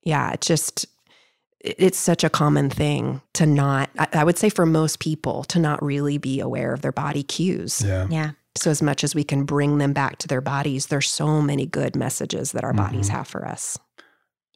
[0.02, 0.86] Yeah, it just
[1.62, 5.58] it's such a common thing to not I, I would say for most people to
[5.58, 7.82] not really be aware of their body cues.
[7.84, 8.06] yeah.
[8.10, 8.30] Yeah.
[8.56, 11.66] So as much as we can bring them back to their bodies, there's so many
[11.66, 13.12] good messages that our bodies Mhm.
[13.12, 13.78] have for us.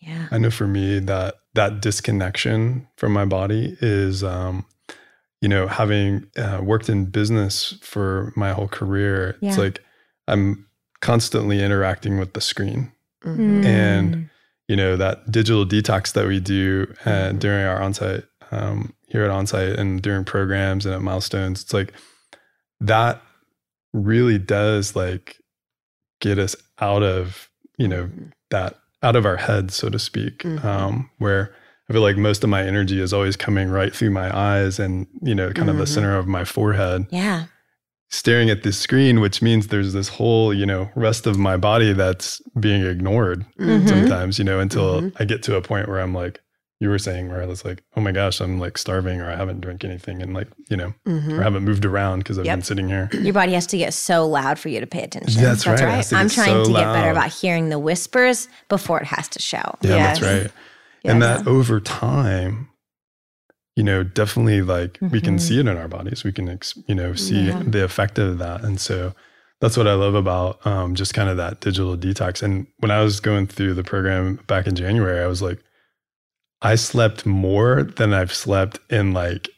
[0.00, 0.28] Yeah.
[0.30, 4.64] I know for me that that disconnection from my body is, um,
[5.40, 9.50] you know, having uh, worked in business for my whole career, Yeah.
[9.50, 9.82] it's like
[10.28, 10.66] I'm
[11.00, 12.92] constantly interacting with the screen.
[13.24, 13.64] Mhm.
[13.64, 14.26] And-
[14.68, 17.40] You know, that digital detox that we do uh, Mhm.
[17.40, 21.92] during our onsite um, here at onsite and during programs and at milestones, it's like
[22.80, 23.20] that
[23.92, 25.38] really does like
[26.20, 28.30] get us out of, you know, Mhm.
[28.50, 30.64] that out of our heads, so to speak, Mhm.
[30.64, 31.54] um, where
[31.88, 35.06] I feel like most of my energy is always coming right through my eyes and,
[35.22, 35.88] you know, kind of the Mhm.
[35.88, 37.44] center of my forehead, Yeah.
[38.10, 41.92] staring at this screen, which means there's this whole, you know, rest of my body
[41.92, 43.88] that's being ignored Mhm.
[43.88, 45.12] sometimes, you know, until Mhm.
[45.18, 46.40] I get to a point where I'm like,
[46.80, 49.36] you were saying, where I was like, oh my gosh, I'm like starving or I
[49.36, 51.38] haven't drank anything and like, you know, Mhm.
[51.38, 52.56] or haven't moved around because I've Yep.
[52.56, 53.10] been sitting here.
[53.20, 55.42] Your body has to get so loud for you to pay attention.
[55.42, 55.78] That's right.
[55.78, 56.12] Right.
[56.14, 59.78] I'm trying so to get better about hearing the whispers before it has to shout.
[59.82, 60.42] Yeah, that's Yes.
[60.44, 60.52] right.
[61.04, 62.68] And that over time,
[63.76, 65.40] you know, definitely like we can Mhm.
[65.40, 66.24] see it in our bodies.
[66.24, 67.62] We can, ex- you know, see Yeah.
[67.64, 68.62] the effect of that.
[68.62, 69.14] And so
[69.60, 72.42] that's what I love about um, just kind of that digital detox.
[72.42, 75.58] And when I was going through the program back in January, I was like,
[76.62, 79.48] I slept more than I've slept in like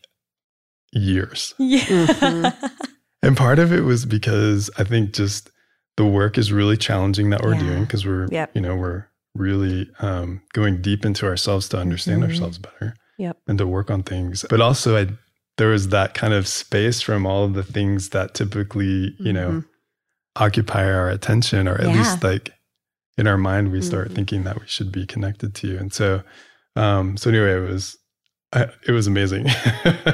[0.93, 1.55] years.
[1.59, 1.81] Yeah.
[1.81, 2.71] Mhm.
[3.23, 5.51] And part of it was because I think just
[5.97, 7.61] the work is really challenging that we're Yeah.
[7.61, 8.51] doing because we're, Yep.
[8.55, 12.29] you know, we're really um, going deep into ourselves to understand Mhm.
[12.29, 13.39] ourselves better Yep.
[13.47, 14.45] and to work on things.
[14.49, 15.09] But also, I
[15.59, 19.51] there was that kind of space from all of the things that typically, you know,
[19.51, 19.65] Mhm.
[20.37, 21.95] occupy our attention, or at Yeah.
[21.99, 22.53] least like
[23.19, 24.15] in our mind, we start Mhm.
[24.15, 25.69] thinking that we should be connected to.
[25.69, 25.79] You.
[25.79, 26.23] And so,
[26.77, 27.97] um, so anyway, it was,
[28.53, 29.47] I, it was amazing.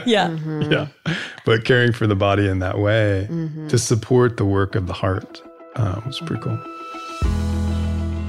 [0.07, 0.29] Yeah.
[0.29, 0.73] Mhm.
[0.73, 1.15] yeah.
[1.45, 3.69] But caring for the body in that way Mhm.
[3.69, 5.43] to support the work of the heart
[5.77, 6.59] um, was pretty cool.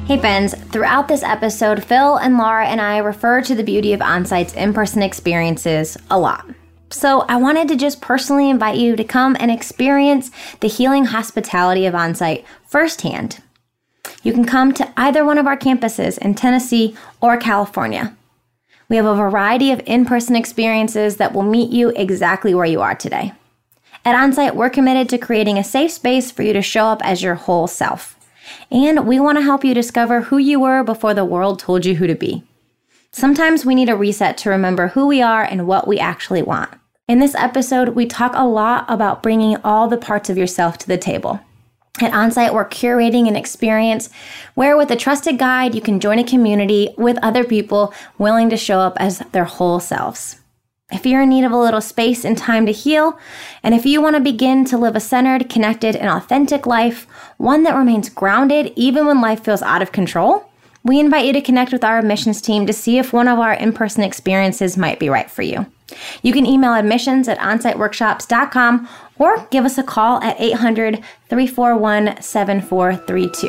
[0.05, 3.99] Hey, friends, throughout this episode, Phil and Laura and I refer to the beauty of
[4.01, 6.45] Onsite's in person experiences a lot.
[6.89, 11.85] So, I wanted to just personally invite you to come and experience the healing hospitality
[11.85, 13.37] of Onsite firsthand.
[14.23, 18.15] You can come to either one of our campuses in Tennessee or California.
[18.89, 22.81] We have a variety of in person experiences that will meet you exactly where you
[22.81, 23.33] are today.
[24.03, 27.21] At Onsite, we're committed to creating a safe space for you to show up as
[27.21, 28.17] your whole self.
[28.71, 31.95] And we want to help you discover who you were before the world told you
[31.95, 32.43] who to be.
[33.11, 36.71] Sometimes we need a reset to remember who we are and what we actually want.
[37.07, 40.87] In this episode, we talk a lot about bringing all the parts of yourself to
[40.87, 41.39] the table.
[42.01, 44.09] At Onsite, we're curating an experience
[44.55, 48.57] where, with a trusted guide, you can join a community with other people willing to
[48.57, 50.37] show up as their whole selves.
[50.91, 53.19] If you're in need of a little space and time to heal,
[53.61, 57.05] and if you want to begin to live a centered, connected, and authentic life,
[57.37, 60.49] one that remains grounded even when life feels out of control,
[60.83, 63.53] we invite you to connect with our admissions team to see if one of our
[63.53, 65.65] in person experiences might be right for you.
[66.21, 68.87] You can email admissions at onsiteworkshops.com
[69.19, 73.47] or give us a call at 800 341 7432.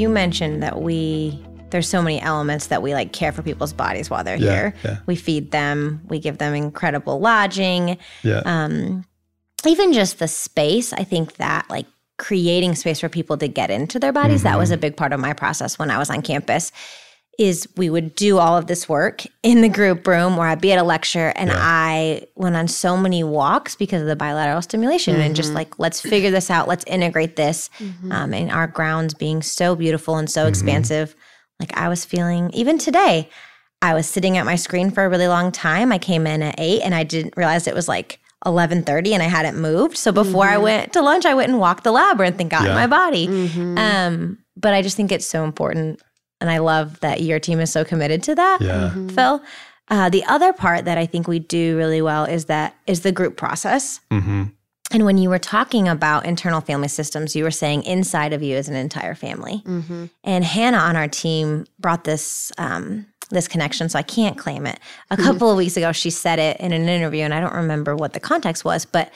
[0.00, 1.38] You mentioned that we
[1.70, 4.74] there's so many elements that we like care for people's bodies while they're Yeah, here.
[4.84, 4.96] yeah.
[5.06, 8.42] We feed them, we give them incredible lodging, Yeah.
[8.44, 9.04] um,
[9.64, 10.92] even just the space.
[10.92, 11.86] I think that like
[12.18, 15.20] creating space for people to get into their bodies that was a big part of
[15.20, 16.72] my process when I was on campus.
[17.40, 20.72] Is we would do all of this work in the group room, or I'd be
[20.72, 21.56] at a lecture, and Yeah.
[21.58, 26.02] I went on so many walks because of the bilateral stimulation, and just like let's
[26.02, 27.70] figure this out, let's integrate this,
[28.10, 31.16] um, and our grounds being so beautiful and so expansive.
[31.58, 33.30] Like I was feeling even today,
[33.80, 35.92] I was sitting at my screen for a really long time.
[35.92, 39.22] I came in at eight and I didn't realize it was like eleven thirty and
[39.22, 39.96] I hadn't moved.
[39.96, 42.74] So before I went to lunch, I went and walked the labyrinth and got in
[42.74, 43.28] my body.
[43.28, 43.78] Mhm.
[43.78, 46.00] Um, but I just think it's so important.
[46.40, 48.90] And I love that your team is so committed to that, Yeah.
[48.94, 49.08] Mm-hmm.
[49.08, 49.42] Phil.
[49.88, 53.12] Uh, the other part that I think we do really well is that is the
[53.12, 54.00] group process.
[54.10, 54.44] hmm
[54.92, 58.56] And when you were talking about internal family systems, you were saying inside of you
[58.56, 59.62] is an entire family.
[59.66, 60.06] Mm-hmm.
[60.24, 64.80] And Hannah on our team brought this um, this connection, so I can't claim it.
[65.10, 67.94] A couple of weeks ago, she said it in an interview, and I don't remember
[67.94, 69.12] what the context was, but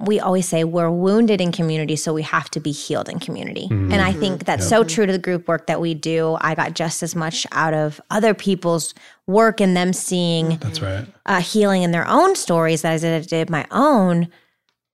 [0.00, 3.68] we always say we're wounded in community, so we have to be healed in community.
[3.70, 6.36] And I think that's so true to the group work that we do.
[6.40, 8.94] I got just as much out of other people's
[9.26, 11.06] work and them seeing That's right.
[11.26, 14.28] uh, healing in their own stories as I did my own.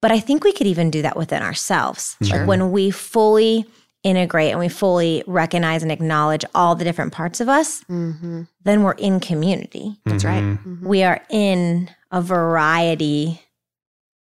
[0.03, 2.17] But I think we could even do that within ourselves.
[2.21, 3.65] Like when we fully
[4.03, 8.43] integrate and we fully recognize and acknowledge all the different parts of us, Mm-hmm.
[8.65, 9.97] then we're in community.
[10.05, 10.43] That's right.
[10.45, 10.83] Mhm.
[10.83, 13.41] We are in a variety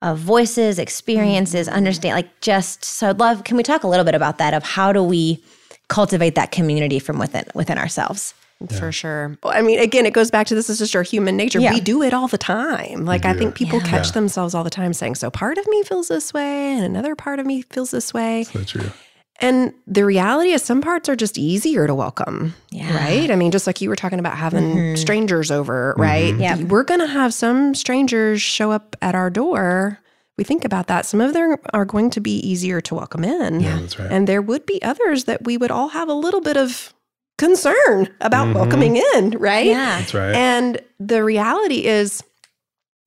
[0.03, 1.77] of voices, experiences, mm-hmm.
[1.77, 4.63] understand like just so I'd love can we talk a little bit about that of
[4.63, 5.43] how do we
[5.89, 8.35] cultivate that community from within within ourselves?
[8.77, 9.39] For sure.
[9.45, 11.61] Well, I mean, again, it goes back to this is just our human nature.
[11.61, 11.75] Yeah.
[11.75, 13.05] We do it all the time.
[13.05, 13.87] Like, I think people Yeah.
[13.87, 14.13] catch Yeah.
[14.15, 17.39] themselves all the time saying, So part of me feels this way, and another part
[17.39, 18.43] of me feels this way.
[18.53, 18.91] So true.
[19.41, 22.55] And the reality is, some parts are just easier to welcome.
[22.71, 22.97] Yeah.
[22.97, 23.31] Right.
[23.31, 24.99] I mean, just like you were talking about having Mhm.
[24.99, 26.37] strangers over, right?
[26.37, 29.99] Yeah, We're going to have some strangers show up at our door.
[30.37, 31.07] We think about that.
[31.07, 33.61] Some of them are going to be easier to welcome in.
[33.61, 34.11] Yeah, that's right.
[34.11, 36.93] And there would be others that we would all have a little bit of
[37.39, 38.55] concern about Mhm.
[38.55, 39.67] welcoming in, right?
[39.67, 39.99] Yeah.
[40.01, 40.35] that's right.
[40.35, 42.23] And the reality is,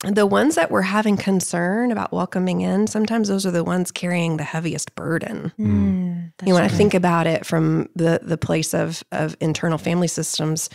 [0.04, 4.38] the ones that we're having concern about welcoming in, sometimes those are the ones carrying
[4.38, 5.52] the heaviest burden.
[5.60, 9.78] Mm, you know, when I think about it from the the place of of internal
[9.78, 10.70] family systems,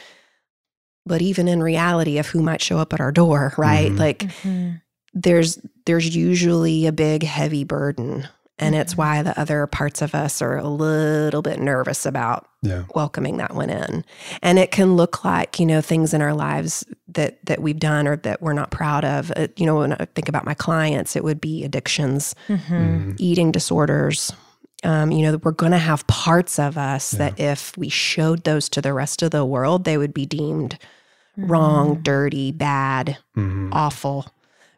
[1.05, 3.91] but even in reality of who might show up at our door, right?
[3.91, 3.99] Mhm.
[3.99, 4.81] Like Mhm.
[5.13, 8.29] there's there's usually a big heavy burden.
[8.59, 8.99] And it's Mhm.
[8.99, 12.85] why the other parts of us are a little bit nervous about yeah.
[12.95, 14.03] welcoming that one in.
[14.43, 18.09] And it can look like, you know, things in our lives that that we've done
[18.09, 19.31] or that we're not proud of.
[19.37, 22.59] Uh, you know, when I think about my clients, it would be addictions, Mhm.
[22.69, 23.15] Mhm.
[23.19, 24.33] eating disorders.
[24.85, 27.19] Um, you know, we're going to have parts of us Yeah.
[27.31, 30.79] that if we showed those to the rest of the world, they would be deemed
[31.37, 33.19] wrong, dirty, bad,
[33.73, 34.27] awful,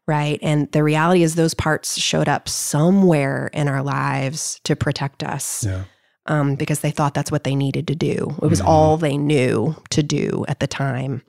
[0.08, 0.40] right?
[0.42, 5.64] And the reality is, those parts showed up somewhere in our lives to protect us
[5.64, 5.84] Yeah.
[6.26, 8.34] um, because they thought that's what they needed to do.
[8.42, 8.66] It was Mhm.
[8.66, 11.22] all they knew to do at the time.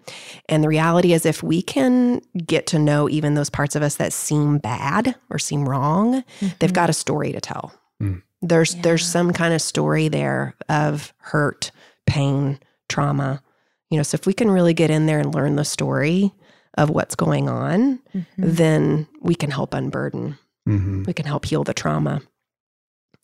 [0.48, 3.96] And the reality is, if we can get to know even those parts of us
[3.96, 6.24] that seem bad or seem wrong,
[6.60, 7.74] they've got a story to tell.
[8.02, 8.22] Mm.
[8.42, 11.72] There's there's some kind of story there of hurt,
[12.06, 13.42] pain, trauma.
[13.90, 16.32] You know, so if we can really get in there and learn the story
[16.78, 18.26] of what's going on, Mhm.
[18.38, 21.06] then we can help unburden Mhm.
[21.08, 22.22] we can help heal the trauma.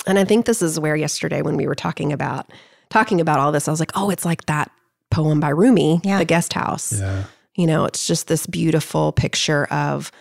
[0.07, 2.51] And I think this is where yesterday when we were talking about
[2.89, 4.71] talking about all this, I was like, oh, it's like that
[5.11, 6.17] poem by Rumi, Yeah.
[6.19, 6.93] The Guest House.
[6.99, 7.23] Yeah.
[7.55, 10.11] You know, it's just this beautiful picture of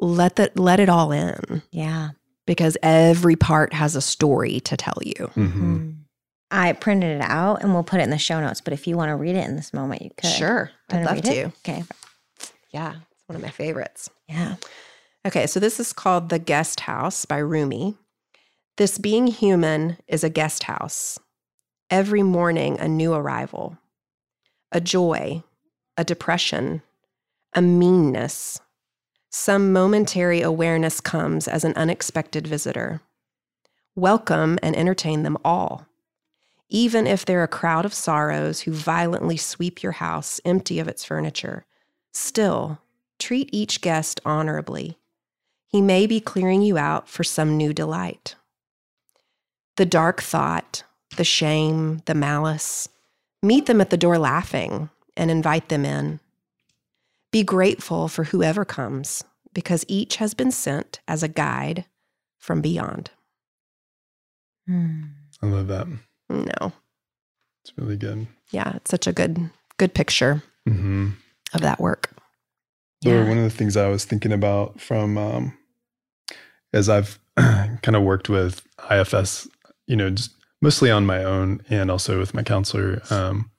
[0.00, 2.10] let that let it all in Yeah.
[2.46, 5.30] because every part has a story to tell you.
[5.34, 5.52] Mhm.
[5.52, 5.94] Mm.
[6.50, 8.60] I printed it out and we'll put it in the show notes.
[8.60, 10.30] But if you want to read it in this moment, you could.
[10.30, 10.70] Sure.
[10.90, 11.30] I'd love to.
[11.32, 11.52] it?
[11.66, 11.84] Okay.
[12.74, 12.94] Yeah.
[13.12, 14.10] It's one of my favorites.
[14.28, 14.56] Yeah.
[15.24, 17.94] Okay, so this is called The Guest House by Rumi.
[18.78, 21.20] This being human is a guest house.
[21.88, 23.78] Every morning, a new arrival,
[24.72, 25.44] a joy,
[25.96, 26.82] a depression,
[27.52, 28.60] a meanness.
[29.30, 33.00] Some momentary awareness comes as an unexpected visitor.
[33.94, 35.86] Welcome and entertain them all.
[36.68, 41.04] Even if they're a crowd of sorrows who violently sweep your house empty of its
[41.04, 41.66] furniture,
[42.14, 42.78] still
[43.18, 44.98] treat each guest honorably.
[45.68, 48.36] He may be clearing you out for some new delight.
[49.76, 50.84] The dark thought,
[51.16, 52.88] the shame, the malice,
[53.42, 56.20] meet them at the door laughing and invite them in.
[57.32, 61.84] Be grateful for whoever comes because each has been sent as a guide
[62.38, 63.10] from beyond.
[64.68, 65.10] Mm.
[65.42, 65.88] I love that.
[66.28, 66.72] No.
[67.62, 68.26] It's really good.
[68.50, 71.10] Yeah, it's such a good good picture hmm
[71.54, 72.10] of that work.
[73.02, 73.28] So Yeah.
[73.28, 75.58] one of the things I was thinking about from um,
[76.72, 79.48] as I've kind of worked with IFS,
[79.86, 80.32] you know, just
[80.62, 83.50] mostly on my own and also with my counselor, um,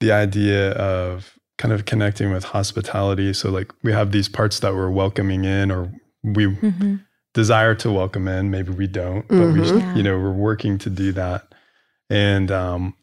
[0.00, 3.32] the idea of kind of connecting with hospitality.
[3.32, 5.90] So like we have these parts that we're welcoming in or
[6.22, 7.00] we Mhm.
[7.34, 9.80] desire to welcome in, maybe we don't, but we, Mhm.
[9.80, 9.92] Yeah.
[9.96, 11.52] you know, we're working to do that.
[12.10, 12.94] And um,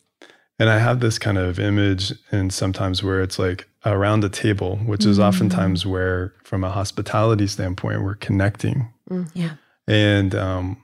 [0.59, 4.77] and I have this kind of image, and sometimes where it's like around a table,
[4.85, 5.23] which is Mm.
[5.27, 8.89] oftentimes where, from a hospitality standpoint, we're connecting.
[9.33, 9.55] Yeah.
[9.87, 10.77] And um,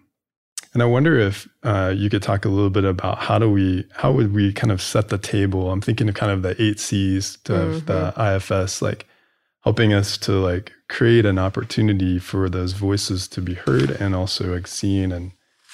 [0.74, 3.50] and And I wonder if uh, you could talk a little bit about how do
[3.50, 5.72] we, how would we kind of set the table?
[5.72, 9.08] I'm thinking of kind of the eight C's of the IFS, like
[9.64, 14.54] helping us to like create an opportunity for those voices to be heard and also
[14.54, 15.32] like seen and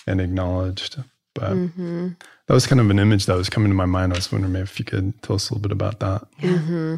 [0.07, 0.97] and acknowledged.
[1.33, 2.09] But Mm-hmm.
[2.47, 4.13] That was kind of an image that was coming to my mind.
[4.13, 6.27] I was wondering if you could tell us a little bit about that.
[6.39, 6.95] hmm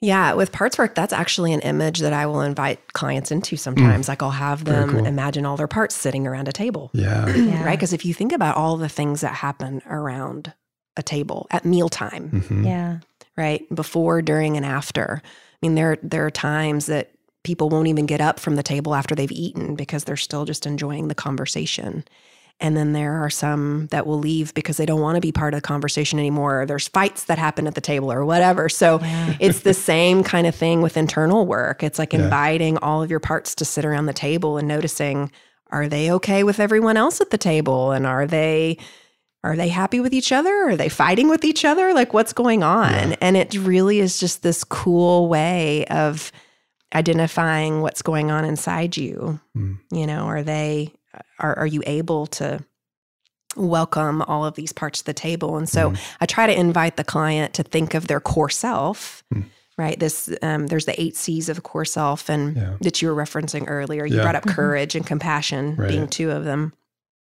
[0.00, 4.08] Yeah, with parts work, that's actually an image that I will invite clients into sometimes.
[4.08, 4.64] Like I'll have Mm.
[4.66, 5.06] Them cool.
[5.06, 7.26] imagine all their parts sitting around a table, Yeah.
[7.34, 7.64] Yeah.
[7.64, 7.78] right?
[7.78, 10.52] Because if you think about all the things that happen around
[10.96, 12.64] a table at mealtime, Mhm.
[12.64, 12.98] Yeah.
[13.36, 13.62] right?
[13.74, 15.20] Before, during, and after.
[15.24, 17.10] I mean, there there are times that
[17.42, 20.66] people won't even get up from the table after they've eaten because they're still just
[20.66, 22.04] enjoying the conversation.
[22.60, 25.54] And then there are some that will leave because they don't want to be part
[25.54, 26.62] of the conversation anymore.
[26.62, 28.68] Or there's fights that happen at the table or whatever.
[28.68, 28.98] So
[29.38, 31.84] it's the same kind of thing with internal work.
[31.84, 32.24] It's like Yeah.
[32.24, 35.30] inviting all of your parts to sit around the table and noticing
[35.70, 38.78] are they okay with everyone else at the table and are they
[39.44, 40.52] are they happy with each other?
[40.70, 41.94] Are they fighting with each other?
[41.94, 43.10] Like what's going on?
[43.10, 43.16] Yeah.
[43.20, 46.32] And it really is just this cool way of
[46.92, 49.38] identifying what's going on inside you.
[49.56, 49.78] Mm.
[49.92, 50.92] You know, are they
[51.38, 52.64] are are you able to
[53.56, 55.56] welcome all of these parts to the table?
[55.56, 55.98] And so Mhm.
[56.20, 59.24] I try to invite the client to think of their core self.
[59.34, 59.44] Mm.
[59.76, 59.98] Right.
[59.98, 62.74] This um, there's the eight C's of the core self, and Yeah.
[62.80, 64.04] that you were referencing earlier.
[64.04, 64.22] You Yeah.
[64.22, 64.54] brought up Mhm.
[64.54, 65.88] courage and compassion Right.
[65.88, 66.72] being two of them.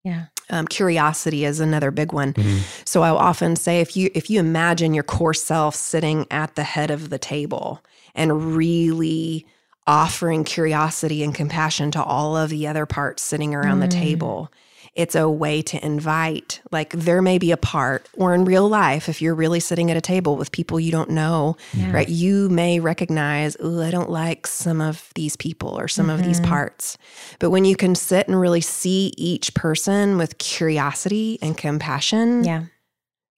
[0.03, 0.25] Yeah.
[0.49, 2.33] Um, curiosity is another big one.
[2.33, 2.59] Mhm.
[2.85, 6.63] So I'll often say if you if you imagine your core self sitting at the
[6.63, 7.81] head of the table
[8.13, 9.45] and really
[9.88, 13.91] offering curiosity and compassion to all of the other parts sitting around the Mm.
[14.01, 14.51] table,
[14.95, 19.09] it's a way to invite like there may be a part or in real life
[19.09, 21.91] if you're really sitting at a table with people you don't know, Yeah.
[21.91, 22.07] right?
[22.07, 26.39] You may recognize, "Oh, I don't like some of these people or some of these
[26.39, 26.45] Mhm.
[26.45, 26.97] parts."
[27.39, 32.61] But when you can sit and really see each person with curiosity and compassion, Yeah.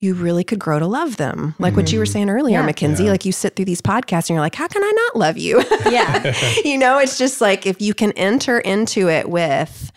[0.01, 1.55] You really could grow to love them.
[1.57, 2.67] Like what you were saying earlier, Yeah.
[2.67, 3.11] Mickenzie, Yeah.
[3.11, 5.63] like you sit through these podcasts and you're like, how can I not love you?
[5.89, 6.35] Yeah.
[6.63, 9.91] you know, it's just like if you can enter into it with,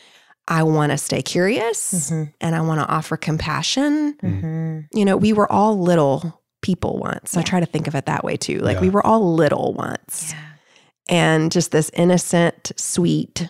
[0.46, 2.32] I want to stay curious Mhm.
[2.40, 4.14] and I want to offer compassion.
[4.22, 4.86] Mhm.
[4.94, 7.36] You know, we were all little people once.
[7.36, 8.59] I try to think of it that way too.
[8.61, 8.82] Like Yeah.
[8.82, 10.40] we were all little once Yeah.
[11.09, 13.49] and just this innocent, sweet,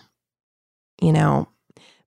[1.01, 1.47] you know,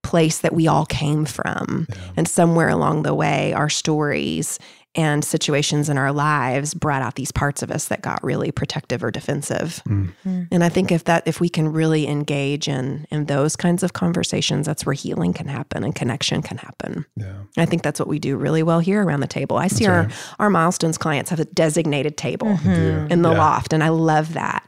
[0.03, 1.86] place that we all came from.
[1.88, 1.96] Yeah.
[2.16, 4.59] And somewhere along the way, our stories
[4.94, 9.03] and situations in our lives brought out these parts of us that got really protective
[9.03, 9.80] or defensive.
[9.88, 10.12] Mm.
[10.26, 10.48] Mm.
[10.50, 13.94] And I think if that if we can really engage in in those kinds of
[13.94, 17.07] conversations, that's where healing can happen and connection can happen.
[17.16, 17.32] Yeah.
[17.57, 19.57] I think that's what we do really well here around the table.
[19.57, 20.34] I see That's our right.
[20.40, 23.07] our Milestones clients have a designated table I do.
[23.09, 23.38] in the Yeah.
[23.38, 24.62] loft and I love that.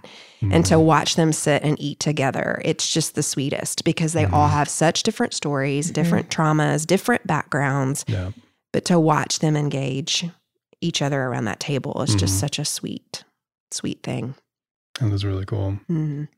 [0.52, 0.84] And to Mhm.
[0.84, 4.52] watch them sit and eat together, it's just the sweetest because they all Mhm.
[4.52, 8.04] have such different stories, different traumas, different backgrounds.
[8.08, 8.30] Yeah.
[8.72, 10.26] But to watch them engage
[10.80, 13.24] each other around that table is just such a sweet,
[13.70, 14.34] sweet thing.
[15.00, 15.78] That was really cool.
[15.90, 16.28] Mhm.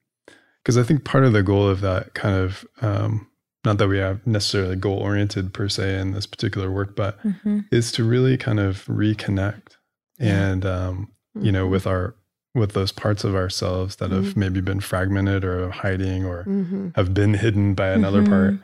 [0.63, 3.27] Because I think part of the goal of that kind of, um,
[3.65, 7.65] not that we have necessarily goal oriented per se in this particular work, but Mhm.
[7.73, 9.77] is to really kind of reconnect
[10.19, 10.49] Yeah.
[10.49, 12.15] and, um, you know, with our,
[12.57, 14.37] with those parts of ourselves that have Mhm.
[14.37, 16.97] maybe been fragmented or hiding or Mhm.
[16.97, 18.55] have been hidden by another part.
[18.55, 18.61] Mhm.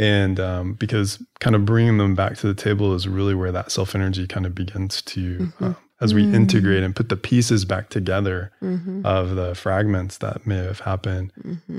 [0.00, 3.70] And um, because kind of bringing them back to the table is really where that
[3.70, 6.34] self energy kind of begins to, uh, as we Mm.
[6.34, 9.04] integrate and put the pieces back together Mhm.
[9.04, 11.30] of the fragments that may have happened,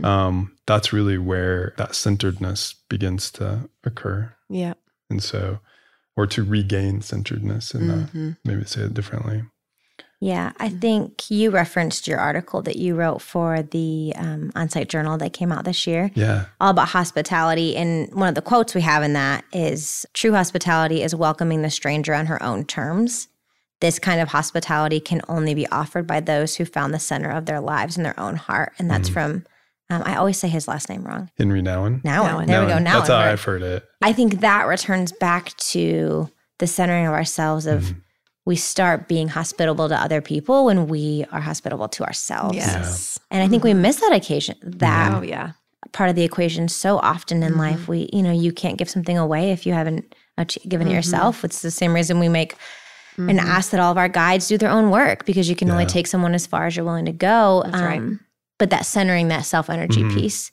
[0.04, 4.32] um, that's really where that centeredness begins to occur.
[4.50, 4.76] Yeah.
[5.10, 5.60] And so,
[6.16, 9.44] or to regain centeredness and maybe say it differently.
[10.26, 15.20] Yeah, I think you referenced your article that you wrote for the um, Onsite journal
[15.20, 16.46] that came out this year, Yeah.
[16.60, 17.76] all about hospitality.
[17.78, 21.70] And one of the quotes we have in that is, "True hospitality is welcoming the
[21.70, 23.28] stranger on her own terms.
[23.82, 27.46] This kind of hospitality can only be offered by those who found the center of
[27.46, 29.14] their lives in their own heart." And that's Mhm.
[29.14, 29.46] from,
[29.92, 31.30] um, I always say his last name wrong.
[31.38, 32.04] Henry Nowen.
[32.04, 32.48] Now, Nouwen.
[32.48, 32.78] there we go.
[32.78, 32.82] Nouwen.
[32.84, 33.84] Now That's how I've heard it.
[34.02, 37.96] I think that returns back to the centering of ourselves of Mhm.
[38.46, 42.56] We start being hospitable to other people when we are hospitable to ourselves.
[42.56, 43.20] Yes.
[43.32, 45.54] And I think we miss that occasion, that Oh yeah.
[45.94, 47.58] part of the equation so often in Mhm.
[47.58, 47.88] life.
[47.88, 50.96] We, you know, you can't give something away if you haven't ach- given it Mhm.
[50.96, 51.44] yourself.
[51.44, 52.56] It's the same reason we make
[53.18, 53.44] and Mhm.
[53.46, 56.06] ask that all of our guides do their own work because you can only take
[56.06, 57.64] someone as far as you're willing to go.
[57.66, 58.02] Um, That's right.
[58.60, 60.14] But that centering, that self energy Mhm.
[60.14, 60.52] piece.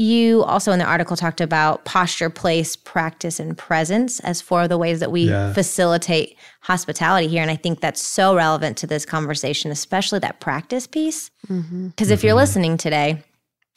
[0.00, 4.70] You also in the article talked about posture, place, practice, and presence as four of
[4.70, 5.52] the ways that we Yeah.
[5.52, 7.42] facilitate hospitality here.
[7.42, 11.30] And I think that's so relevant to this conversation, especially that practice piece.
[11.50, 11.90] Mhm.
[11.90, 12.38] Because if you're Mhm.
[12.38, 13.22] listening today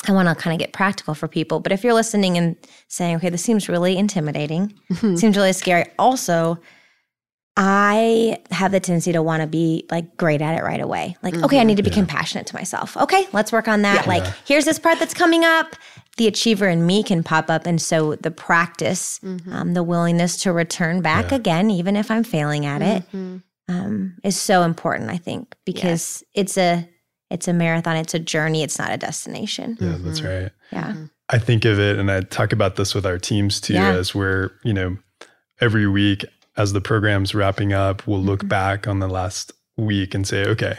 [0.05, 1.61] I want to kind of get practical for people.
[1.61, 2.57] But if you're listening and
[2.89, 4.73] saying, okay, this seems really intimidating,
[5.15, 5.85] seems really scary.
[5.97, 6.57] Also,
[7.55, 11.15] I have the tendency to want to be like great at it right away.
[11.23, 12.97] Like, okay, I need to be compassionate to myself.
[12.97, 14.05] Okay, let's work on that.
[14.07, 15.75] Like, here's this part that's coming up.
[16.17, 17.65] The achiever in me can pop up.
[17.65, 19.19] And so the practice,
[19.51, 21.37] um, the willingness to return back Yeah.
[21.37, 23.03] again, even if I'm failing at it,
[23.67, 26.87] um, is so important, I think, because it's a
[27.31, 29.75] it's a marathon, it's a journey, it's not a destination.
[29.81, 30.51] Yeah, that's right.
[30.71, 30.93] Yeah.
[31.29, 33.93] I think of it, and I talk about this with our teams too, Yeah.
[33.93, 34.97] as we're, you know,
[35.59, 36.25] every week
[36.57, 38.49] as the program's wrapping up, we'll look Mhm.
[38.49, 40.77] back on the last week and say, okay,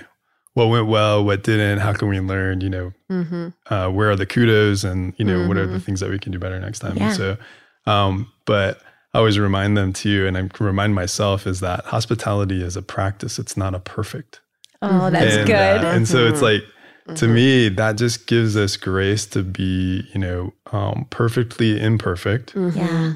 [0.55, 3.49] what went well, what didn't, how can we learn, you know, Mm-hmm.
[3.73, 5.83] uh, where are the kudos and, you know, what are the Mhm.
[5.83, 6.97] things that we can do better next time.
[6.97, 7.09] Yeah.
[7.09, 7.37] And so,
[7.87, 8.81] um, but
[9.13, 13.39] I always remind them too, and I remind myself is that hospitality is a practice.
[13.39, 14.41] It's not a perfect.
[14.83, 15.85] Oh, that's and, good.
[15.85, 16.43] uh, and so it's Mhm.
[16.43, 22.55] like, to me, that just gives us grace to be, you know, um, perfectly imperfect,
[22.55, 22.79] Mm-hmm.
[22.79, 23.13] yeah.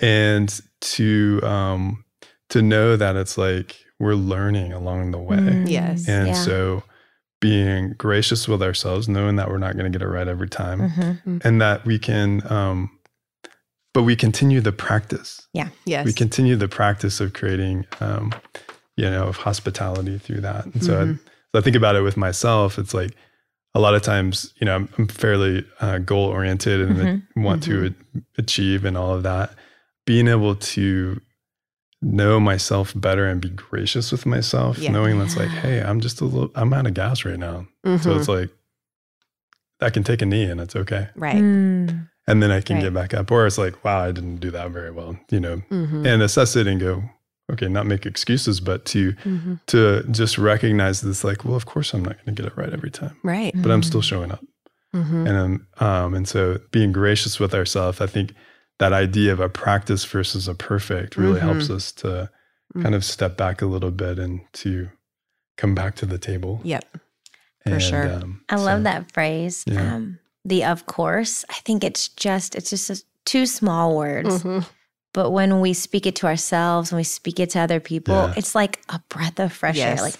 [0.00, 2.04] and to um,
[2.50, 6.08] to know that it's like we're learning along the way, Mm, Yes.
[6.08, 6.32] and yeah.
[6.34, 6.82] so
[7.40, 10.90] being gracious with ourselves, knowing that we're not going to get it right every time,
[10.90, 11.44] Mhm.
[11.44, 12.90] and that we can, um,
[13.94, 15.46] but we continue the practice.
[15.52, 15.68] Yeah.
[15.84, 16.04] Yes.
[16.04, 18.32] We continue the practice of creating, um,
[18.96, 20.66] you know, of hospitality through that.
[20.66, 21.18] And so, I, Mhm.
[21.52, 22.78] so I think about it with myself.
[22.78, 23.12] It's like
[23.74, 26.96] a lot of times, you know, I'm, I'm fairly uh, goal oriented and
[27.36, 27.42] Mhm.
[27.44, 29.52] want to a- achieve and all of that.
[30.06, 31.20] Being able to
[32.00, 34.92] know myself better and be gracious with myself, Yeah.
[34.92, 37.66] knowing that's like, hey, I'm just a little, I'm out of gas right now.
[37.84, 38.18] So Mhm.
[38.18, 38.50] it's like,
[39.80, 41.08] I can take a knee and it's okay.
[41.16, 41.36] right.
[41.36, 42.08] Mm.
[42.26, 42.82] And then I can Right.
[42.84, 43.30] get back up.
[43.30, 46.06] Or it's like, wow, I didn't do that very well, you know, Mm-hmm.
[46.06, 47.04] and assess it and go,
[47.50, 49.54] okay, not make excuses, but to Mm-hmm.
[49.68, 52.72] to just recognize this, like, well, of course I'm not going to get it right
[52.72, 53.54] every time, Right.
[53.56, 54.44] but I'm still showing up,
[54.94, 55.26] Mm-hmm.
[55.26, 58.34] and um, um, and so being gracious with ourselves, I think
[58.78, 61.44] that idea of a practice versus a perfect really Mhm.
[61.44, 62.30] helps us to
[62.74, 62.82] Mm.
[62.82, 64.90] kind of step back a little bit and to
[65.56, 66.60] come back to the table.
[66.64, 66.84] Yep.
[67.66, 68.12] For sure.
[68.12, 69.64] um, I love that phrase.
[69.66, 69.94] Yeah.
[69.94, 71.44] Um, the of course.
[71.50, 74.64] I think it's just it's just a, two small words, Mhm.
[75.12, 78.34] but when we speak it to ourselves, when we speak it to other people, Yeah.
[78.36, 79.98] it's like a breath of fresh Yes.
[79.98, 80.04] air.
[80.04, 80.14] Like,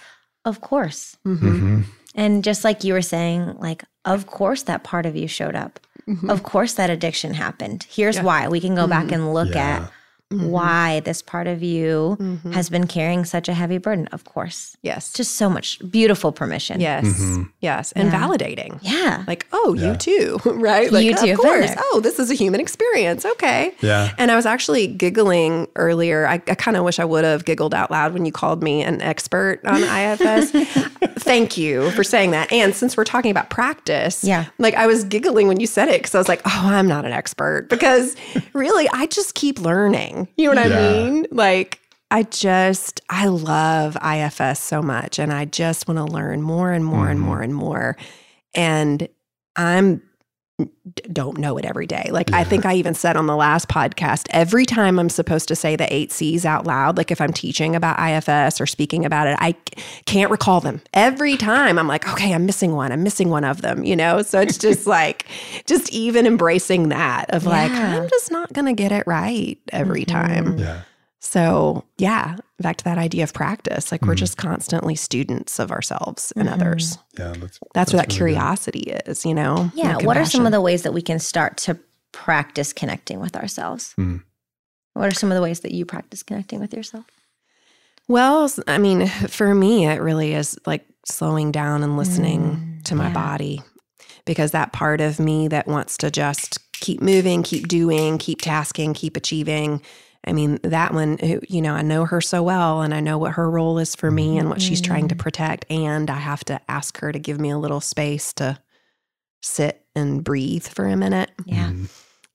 [0.45, 1.17] of course.
[1.27, 1.39] Mhm.
[1.41, 1.85] Mhm.
[2.15, 5.79] And just like you were saying, like, of course that part of you showed up.
[6.09, 6.31] Mhm.
[6.31, 7.87] Of course that addiction happened.
[7.91, 8.23] Here's Yeah.
[8.23, 8.49] why.
[8.49, 9.13] We can go back Mhm.
[9.13, 9.67] and look Yeah.
[9.85, 9.91] at
[10.33, 10.49] Mhm.
[10.51, 12.53] why this part of you Mhm.
[12.53, 14.09] has been carrying such a heavy burden.
[14.13, 14.77] Of course.
[14.83, 15.11] yes.
[15.13, 16.81] Just so much beautiful permission.
[16.83, 17.05] yes.
[17.07, 17.49] Mhm.
[17.61, 17.93] Yes.
[17.97, 18.21] And Yeah.
[18.21, 18.79] validating.
[18.83, 19.23] Yeah.
[19.27, 19.93] Like, oh, Yeah.
[19.93, 20.93] you too, right?
[20.93, 21.71] Like, You too, Of course.
[21.79, 23.25] Oh, this is a human experience.
[23.25, 23.73] Okay.
[23.81, 24.11] Yeah.
[24.19, 26.27] And I was actually giggling earlier.
[26.27, 28.83] I, I kind of wish I would have giggled out loud when you called me
[28.83, 30.51] an expert on IFS.
[31.21, 32.53] Thank you for saying that.
[32.53, 34.47] And since we're talking about practice, Yeah.
[34.59, 37.05] like I was giggling when you said it because I was like, oh, I'm not
[37.05, 38.15] an expert because
[38.53, 40.18] really I just keep learning.
[40.37, 40.79] You know what Yeah.
[40.79, 41.27] I mean?
[41.31, 46.73] Like, I just, I love IFS so much and I just want to learn more
[46.73, 47.25] and more and Mhm.
[47.25, 47.97] more and more.
[48.55, 49.09] And
[49.57, 50.03] I'm
[51.13, 52.09] don't know it every day.
[52.11, 55.57] Like I think I even said on the last podcast, every time I'm supposed to
[55.57, 59.27] say the eight C's out loud, like if I'm teaching about IFS or speaking about
[59.29, 59.53] it, I
[60.07, 60.81] can't recall them.
[60.95, 62.91] Every time I'm like, okay, I'm missing one.
[62.91, 64.23] I'm missing one of them, you know?
[64.23, 65.27] So it's just like,
[65.67, 70.05] just even embracing that of like, I'm just not going to get it right every
[70.05, 70.57] time.
[70.57, 70.61] Mhm.
[70.61, 70.81] Yeah.
[71.21, 73.91] So yeah, back to that idea of practice.
[73.91, 74.19] Like we're Mhm.
[74.19, 76.53] just constantly students of ourselves and Mhm.
[76.53, 76.99] others.
[77.19, 77.33] Yeah.
[77.39, 78.11] That's, That's, where that really good.
[78.35, 79.71] curiosity is, you know?
[79.75, 79.97] Yeah.
[79.99, 81.79] What are some of the ways that we can start to
[82.13, 83.93] practice connecting with ourselves?
[83.97, 84.19] Hmm.
[84.95, 87.05] What are some of the ways that you practice connecting with yourself?
[88.09, 92.41] Well, I mean, for me, it really is like slowing down and listening
[92.81, 93.13] Mm, to my yeah.
[93.13, 93.63] body
[94.25, 98.95] because that part of me that wants to just keep moving, keep doing, keep tasking,
[98.95, 99.83] keep achieving.
[100.27, 103.33] I mean, that one, you know, I know her so well and I know what
[103.33, 105.65] her role is for me and what she's trying to protect.
[105.71, 108.59] And I have to ask her to give me a little space to
[109.43, 111.31] sit and breathe for a minute.
[111.47, 111.69] Yeah.
[111.71, 111.89] Mhm.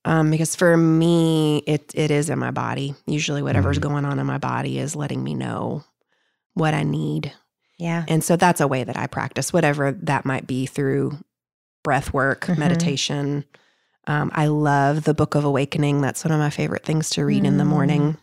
[0.05, 2.95] Um, because for me, it it is in my body.
[3.05, 3.83] Usually, whatever's Mhm.
[3.83, 5.83] going on in my body is letting me know
[6.55, 7.31] what I need,
[7.77, 8.03] Yeah.
[8.07, 11.19] and so that's a way that I practice, whatever that might be through
[11.83, 12.57] breath work, Mhm.
[12.57, 13.45] meditation.
[14.05, 16.01] Um, I love the Book of Awakening.
[16.01, 17.67] That's one of my favorite things to read in the Mm.
[17.67, 18.17] morning,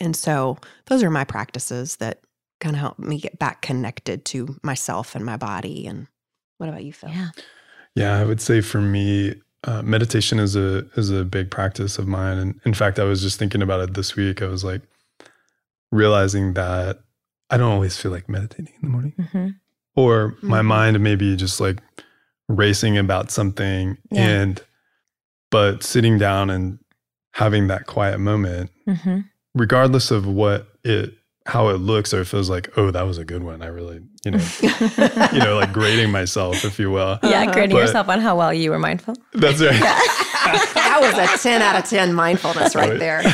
[0.00, 2.20] and so those are my practices that
[2.60, 5.86] kind of help me get back connected to myself and my body.
[5.86, 6.08] And
[6.58, 7.10] what about you, Phil?
[7.10, 7.28] Yeah.
[7.94, 9.34] Yeah, I would say for me,
[9.64, 13.22] uh, meditation is a is a big practice of mine, and in fact, I was
[13.22, 14.40] just thinking about it this week.
[14.42, 14.82] I was like
[15.90, 17.00] realizing that
[17.50, 19.48] I don't always feel like meditating in the morning, hmm
[19.96, 20.66] or my Mhm.
[20.66, 21.78] mind maybe just like
[22.48, 24.26] racing about something Yeah.
[24.28, 24.62] and
[25.50, 26.78] but sitting down and
[27.32, 29.20] having that quiet moment Mm-hmm.
[29.54, 31.12] regardless of what it
[31.46, 34.30] how it looks or feels like oh that was a good one i really you
[34.30, 34.44] know
[35.32, 37.52] you know like grading myself if you will Yeah, Uh-huh.
[37.52, 39.14] grading But- yourself on how well you were mindful.
[39.34, 42.98] that's right that was a 10 out of 10 mindfulness right Right.
[42.98, 43.20] there.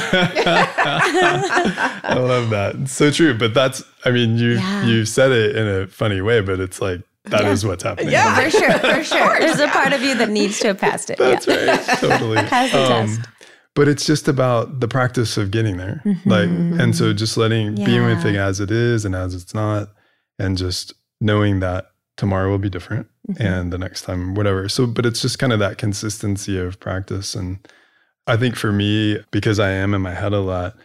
[0.83, 4.85] i love that It's so true but that's i mean you Yeah.
[4.87, 8.35] you said it in a funny way but it's like that is what's happening Yeah.
[8.35, 9.39] For sure, for sure.
[9.41, 11.19] There's a part of you that needs to have passed it.
[11.19, 11.77] That's yeah.
[11.77, 11.99] right.
[11.99, 12.37] Totally.
[12.47, 13.21] Pass the test.
[13.75, 16.01] But it's just about the practice of getting there.
[16.25, 18.29] Like, and so just letting, being with Mm-hmm.
[18.29, 19.89] It as it is and as it's not,
[20.39, 23.43] and just knowing that tomorrow will be different Mm-hmm.
[23.43, 24.69] and the next time, whatever.
[24.69, 27.35] So, but it's just kind of that consistency of practice.
[27.35, 27.59] And
[28.27, 30.77] I think for me, because I am in my head a lot,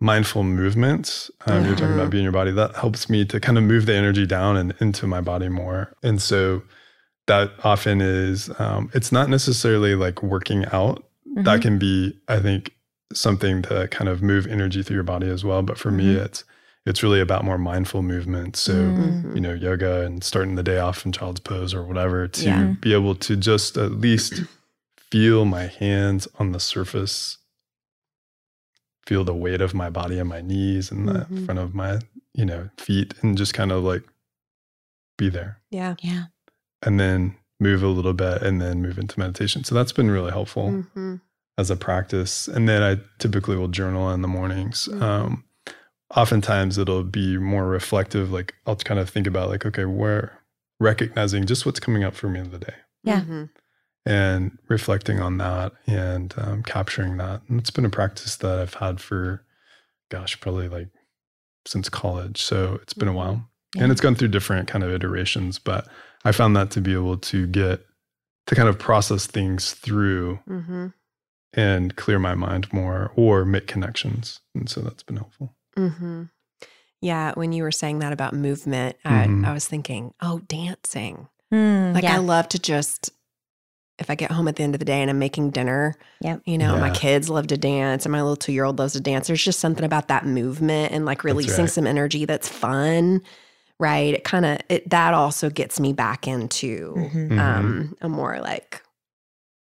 [0.00, 3.64] mindful movements, um, you're talking about being your body, that helps me to kind of
[3.64, 5.92] move the energy down and into my body more.
[6.02, 6.62] And so,
[7.26, 11.42] that often is um, it's not necessarily like working out Mm-hmm.
[11.42, 12.72] that can be i think
[13.12, 16.24] something to kind of move energy through your body as well but for me Mm-hmm.
[16.24, 16.44] it's
[16.86, 19.34] it's really about more mindful movement so Mm.
[19.34, 22.74] you know yoga and starting the day off in child's pose or whatever to Yeah.
[22.80, 24.44] be able to just at least
[25.10, 27.38] feel my hands on the surface
[29.06, 31.44] feel the weight of my body and my knees and the Mhm.
[31.46, 32.00] front of my
[32.34, 34.02] you know feet and just kind of like
[35.18, 35.94] be there Yeah.
[36.02, 36.24] Yeah.
[36.82, 39.64] and then move a little bit and then move into meditation.
[39.64, 41.20] So that's been really helpful Mhm.
[41.56, 42.48] as a practice.
[42.48, 44.86] And then I typically will journal in the mornings.
[44.92, 45.00] Mhm.
[45.00, 45.44] Um,
[46.14, 48.30] oftentimes it'll be more reflective.
[48.30, 50.38] Like I'll kind of think about like, okay, where
[50.80, 53.22] recognizing just what's coming up for me in the day Yeah.
[53.22, 53.48] Mhm.
[54.06, 57.42] And reflecting on that and um, capturing that.
[57.48, 59.44] And it's been a practice that I've had for,
[60.10, 60.88] gosh, probably like
[61.66, 62.40] since college.
[62.40, 63.48] So it's been a while.
[63.74, 63.82] Yeah.
[63.82, 65.88] And it's gone through different kind of iterations, but
[66.24, 67.84] I found that to be able to get
[68.46, 70.92] to kind of process things through Mhm.
[71.52, 74.38] and clear my mind more or make connections.
[74.54, 75.56] And so that's been helpful.
[75.76, 76.24] Mm-hmm.
[77.00, 78.96] Yeah, when you were saying that about movement.
[79.04, 81.28] I, I was thinking, oh, dancing.
[81.52, 83.10] Mm, Like I love to just,
[83.98, 86.42] if I get home at the end of the day and I'm making dinner, Yep.
[86.44, 89.00] you know, my kids love to dance and my little two year old loves to
[89.00, 89.26] dance.
[89.28, 91.70] There's just something about that movement and like releasing right.
[91.70, 93.22] some energy that's fun,
[93.80, 94.12] right?
[94.14, 97.28] It kind of, it that also gets me back into Mhm.
[97.30, 97.38] Mhm.
[97.40, 98.82] um, a more like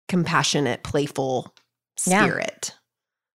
[0.07, 1.53] compassionate, playful
[2.05, 2.23] Yeah.
[2.25, 2.73] spirit.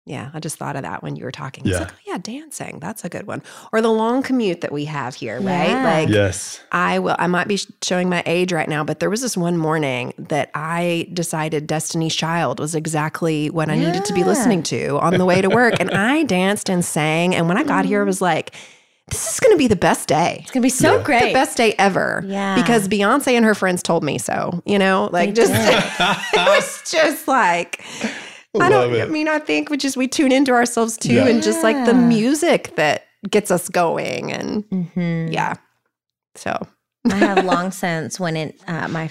[0.07, 1.64] Yeah, I just thought of that when you were talking.
[1.66, 1.84] It's Yeah.
[1.84, 2.78] like, oh yeah, dancing.
[2.78, 3.42] That's a good one.
[3.72, 5.70] Or the long commute that we have here, right?
[5.70, 5.82] Yeah.
[5.84, 6.61] Like yes.
[6.72, 9.57] I will I might be showing my age right now, but there was this one
[9.57, 14.98] morning that I decided Destiny's Child was exactly what I needed to be listening to
[14.98, 15.74] on the way to work.
[15.80, 17.34] and I danced and sang.
[17.34, 18.22] And when I got here, I was mm.
[18.22, 18.55] like,
[19.11, 20.40] this is gonna be the best day.
[20.42, 21.02] It's gonna be so Yeah.
[21.02, 21.26] great.
[21.28, 22.22] The best day ever.
[22.26, 22.57] Yeah.
[22.57, 24.62] Because Beyonce and her friends told me so.
[24.66, 25.52] You know, like They just,
[26.34, 27.82] it was just like
[28.61, 29.00] I don't.
[29.00, 31.26] I mean, I think we just we tune into ourselves too, Yeah.
[31.26, 35.32] and just like the music that gets us going, and Mhm.
[35.32, 35.55] yeah.
[36.36, 36.66] So
[37.11, 39.11] I have long since when it uh, my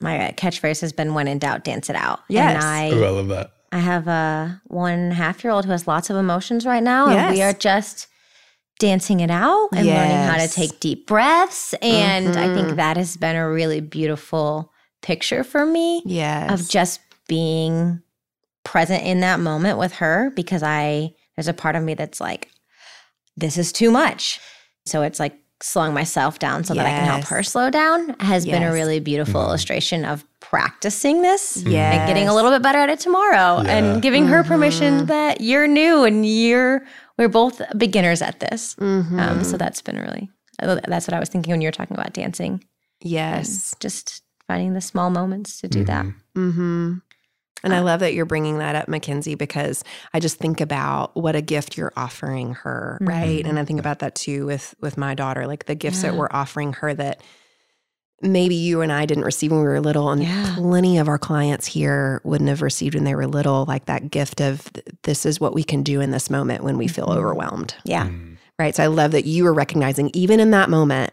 [0.00, 2.54] my catchphrase has been "When in doubt, dance it out." Yes.
[2.56, 3.50] And I Oh, I love that.
[3.72, 6.82] I have a one and a half year old who has lots of emotions right
[6.82, 8.06] now, and we are just
[8.78, 11.74] dancing it out and learning how to take deep breaths.
[11.82, 12.54] And I Mhm.
[12.54, 14.70] think that has been a really beautiful
[15.02, 18.02] picture for me yes, of just being
[18.66, 22.48] present in that moment with her because I there's a part of me that's like,
[23.36, 24.40] this is too much.
[24.86, 28.44] So it's like slowing myself down so that I can help her slow down has
[28.44, 29.46] been a really beautiful Mhm.
[29.46, 33.76] illustration of practicing this yes, and getting a little bit better at it tomorrow Yeah.
[33.76, 35.06] and giving her permission Mhm.
[35.06, 36.82] that you're new and you're
[37.18, 38.74] we're both beginners at this.
[38.78, 39.18] Mhm.
[39.18, 42.12] Um, so that's been really that's what I was thinking when you were talking about
[42.12, 42.52] dancing.
[43.02, 46.06] and yes, just finding the small moments to do that.
[47.56, 47.66] Mm-hmm.
[47.66, 49.82] And I love that you're bringing that up, Mickenzie, because
[50.12, 53.44] I just think about what a gift you're offering her, right?
[53.44, 53.48] Mhm.
[53.48, 56.28] And I think about that too with with my daughter, like the gifts that we're
[56.30, 57.20] offering her that
[58.22, 60.54] maybe you and I didn't receive when we were little, and Yeah.
[60.56, 64.40] plenty of our clients here wouldn't have received when they were little, like that gift
[64.40, 64.70] of
[65.02, 67.16] this is what we can do in this moment when we feel Mhm.
[67.16, 68.06] overwhelmed, Yeah.
[68.06, 68.36] Mm.
[68.58, 68.74] right?
[68.74, 71.12] So I love that you were recognizing even in that moment.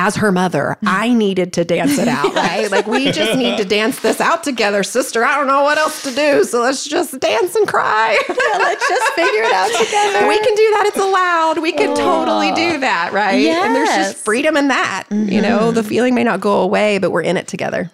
[0.00, 2.70] As her mother, I needed to dance it out, right?
[2.70, 5.24] Like, we just need to dance this out together, sister.
[5.24, 6.44] I don't know what else to do.
[6.44, 8.16] So let's just dance and cry.
[8.28, 10.28] let's just figure it out together.
[10.28, 10.84] We can do that.
[10.86, 11.58] It's allowed.
[11.58, 13.44] We can totally do that, right?
[13.44, 15.08] And there's just freedom in that.
[15.10, 17.90] You know, the feeling may not go away, but we're in it together.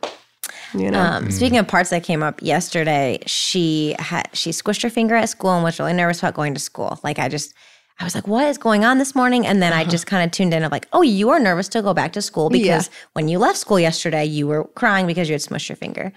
[0.74, 1.00] You know?
[1.00, 5.30] Um, Speaking of parts that came up yesterday, she had she squished her finger at
[5.30, 7.00] school and was really nervous about going to school.
[7.02, 7.55] Like I just,
[8.01, 9.47] I was like, what is going on this morning?
[9.47, 9.90] And then I uh-huh.
[9.90, 12.22] just kind of tuned in of like, oh, you are nervous to go back to
[12.22, 15.76] school because when you left school yesterday, you were crying because you had smushed your
[15.76, 16.12] finger.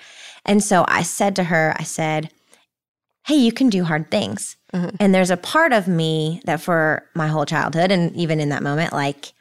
[0.46, 2.32] And so I said to her, I said,
[3.28, 4.56] hey, you can do hard things.
[4.74, 4.90] Uh-huh.
[5.00, 8.64] And there's a part of me that for my whole childhood and even in that
[8.64, 9.34] moment, like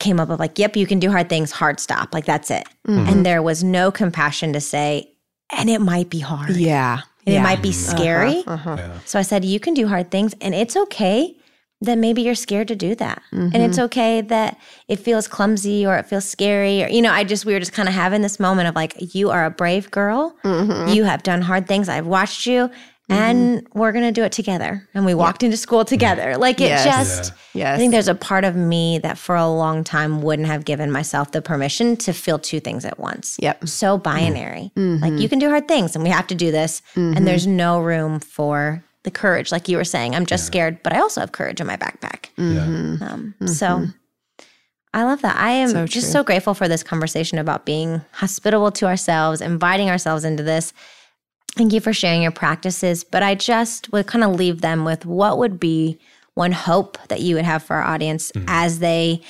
[0.00, 2.12] came up of like, yep, you can do hard things, hard stop.
[2.12, 2.66] Like that's it.
[2.88, 3.08] Mm-hmm.
[3.08, 5.12] And there was no compassion to say,
[5.56, 6.56] and it might be hard.
[6.56, 7.02] Yeah.
[7.26, 7.40] And yeah.
[7.40, 7.96] it might be uh-huh.
[7.96, 8.44] scary.
[8.46, 8.76] Uh-huh.
[8.78, 8.98] Yeah.
[9.04, 11.36] So I said, you can do hard things, and it's okay
[11.82, 13.20] that maybe you're scared to do that.
[13.32, 13.84] And it's mm-hmm.
[13.84, 14.58] okay that
[14.88, 16.82] it feels clumsy or it feels scary.
[16.82, 18.94] Or, you know, I just, we were just kind of having this moment of like,
[19.14, 20.34] you are a brave girl.
[20.42, 20.88] Mm-hmm.
[20.94, 21.90] You have done hard things.
[21.90, 22.70] I've watched you.
[23.08, 23.78] And mm-hmm.
[23.78, 24.88] we're going to do it together.
[24.92, 26.36] And we walked into school together.
[26.36, 26.84] Like it Yes.
[26.84, 27.76] just, Yes.
[27.76, 30.90] I think there's a part of me that for a long time wouldn't have given
[30.90, 33.36] myself the permission to feel two things at once.
[33.40, 33.68] Yep.
[33.68, 34.72] So binary.
[34.76, 35.02] Mm-hmm.
[35.04, 36.82] Like you can do hard things and we have to do this.
[36.96, 37.24] And mm-hmm.
[37.24, 40.16] there's no room for the courage, like you were saying.
[40.16, 42.26] I'm just scared, but I also have courage in my backpack.
[42.36, 42.62] Yeah.
[43.08, 43.86] Um, So
[44.92, 45.36] I love that.
[45.36, 49.90] I am So just so grateful for this conversation about being hospitable to ourselves, inviting
[49.90, 50.72] ourselves into this.
[51.54, 53.04] Thank you for sharing your practices.
[53.04, 55.98] But I just would kind of leave them with what would be
[56.34, 59.22] one hope that you would have for our audience as they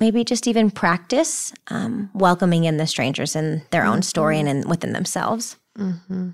[0.00, 4.68] maybe just even practice um, welcoming in the strangers in their own story and in,
[4.68, 5.56] within themselves.
[5.78, 6.30] Mm-hmm.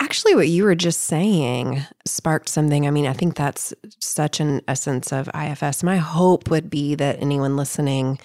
[0.00, 2.86] Actually, what you were just saying sparked something.
[2.86, 5.82] I mean, I think that's such an essence of IFS.
[5.82, 8.18] My hope would be that anyone listening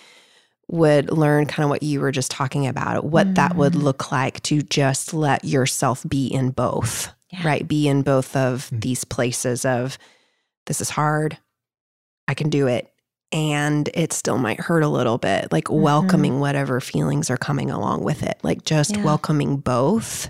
[0.69, 3.83] would learn kind of what you were just talking about, what that would mm-hmm.
[3.83, 7.45] look like to just let yourself be in both, Yeah.
[7.45, 7.67] right?
[7.67, 8.81] Be in both of mm.
[8.81, 9.97] these places of
[10.65, 11.37] this is hard,
[12.27, 12.89] I can do it.
[13.31, 15.81] And it still might hurt a little bit, like mm-hmm.
[15.81, 19.03] welcoming whatever feelings are coming along with it, like just Yeah.
[19.03, 20.29] welcoming both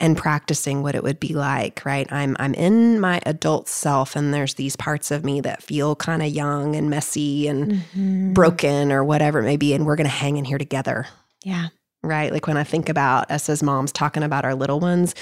[0.00, 2.10] and practicing what it would be like, right?
[2.12, 6.20] I'm I'm in my adult self and there's these parts of me that feel kind
[6.22, 8.32] of young and messy and Mm-hmm.
[8.32, 11.06] broken or whatever it may be and we're going to hang in here together,
[11.44, 11.68] Yeah.
[12.02, 12.32] right?
[12.32, 15.14] Like when I think about us as moms talking about our little ones,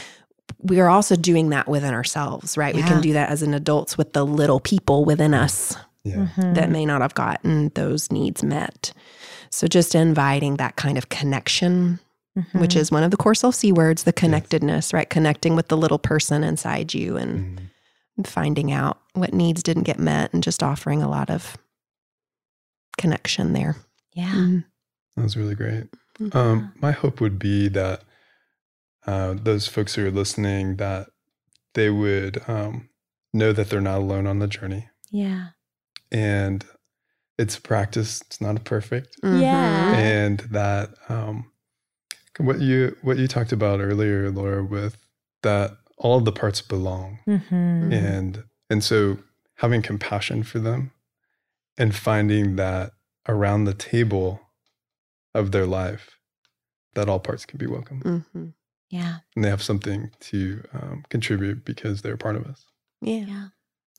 [0.62, 2.74] we are also doing that within ourselves, right?
[2.74, 6.28] We can do that as an adults with the little people within us Yeah.
[6.36, 8.92] that may not have gotten those needs met.
[9.50, 12.00] So just inviting that kind of connection,
[12.52, 15.08] which is one of the core self C words, the connectedness, right?
[15.10, 17.60] Connecting with the little person inside you and
[18.18, 18.26] Mhm.
[18.26, 21.56] finding out what needs didn't get met and just offering a lot of
[22.98, 23.76] connection there.
[24.14, 24.32] Yeah.
[24.32, 24.64] Mhm.
[25.16, 25.88] That was really great.
[26.32, 28.02] Um, my hope would be that
[29.06, 31.08] uh, those folks who are listening that
[31.74, 32.88] they would um,
[33.32, 35.48] know that they're not alone on the journey, Yeah.
[36.12, 36.64] and
[37.36, 38.20] it's a practice.
[38.26, 39.40] It's not perfect, Mhm.
[39.40, 39.96] Yeah.
[39.96, 41.50] and that um,
[42.38, 44.96] what you what you talked about earlier, Laura, with
[45.42, 47.92] that all of the parts belong, Mm-hmm.
[47.92, 49.18] and and so
[49.56, 50.90] having compassion for them,
[51.78, 52.92] and finding that
[53.28, 54.40] around the table
[55.34, 56.18] of their life,
[56.94, 58.00] that all parts can be welcome.
[58.34, 58.54] Mhm.
[58.90, 59.20] Yeah.
[59.34, 62.66] and they have something to um, contribute because they're part of us.
[63.00, 63.24] Yeah.
[63.26, 63.48] Yeah.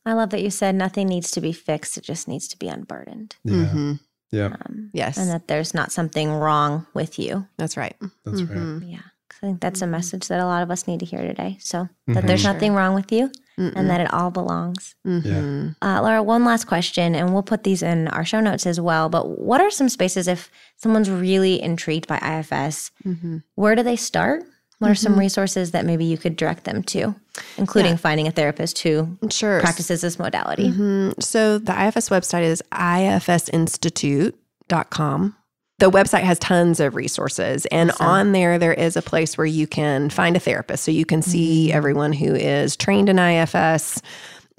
[0.05, 1.97] I love that you said nothing needs to be fixed.
[1.97, 3.35] It just needs to be unburdened.
[3.43, 3.99] Yeah, Mhm.
[4.33, 5.17] Yeah, Um, Yes.
[5.17, 7.45] And that there's not something wrong with you.
[7.57, 7.95] That's right.
[8.25, 8.57] that's right.
[8.59, 8.91] Mhm.
[8.91, 9.05] Yeah.
[9.29, 9.89] 'Cause I think that's a Mhm.
[9.97, 11.57] message that a lot of us need to hear today.
[11.61, 12.43] So that there's.
[12.43, 13.73] Nothing wrong with you Mm-mm.
[13.75, 14.95] and that it all belongs.
[15.07, 15.75] Mhm.
[15.81, 19.09] Uh, Laura, one last question, and we'll put these in our show notes as well.
[19.09, 22.91] But what are some spaces if someone's really intrigued by IFS?
[23.05, 23.43] Mhm.
[23.55, 24.43] Where do they start?
[24.83, 25.19] What are some Mhm.
[25.19, 27.15] resources that maybe you could direct them to,
[27.57, 27.97] including Yeah.
[27.97, 29.61] finding a therapist who Sure.
[29.61, 30.69] practices this modality?
[30.71, 31.23] Mhm.
[31.23, 35.35] So the IFS website is ifsinstitute.com.
[35.79, 38.05] The website has tons of resources, and Awesome.
[38.05, 40.83] on there, there is a place where you can find a therapist.
[40.83, 41.77] So you can see Mm-hmm.
[41.77, 44.01] everyone who is trained in IFS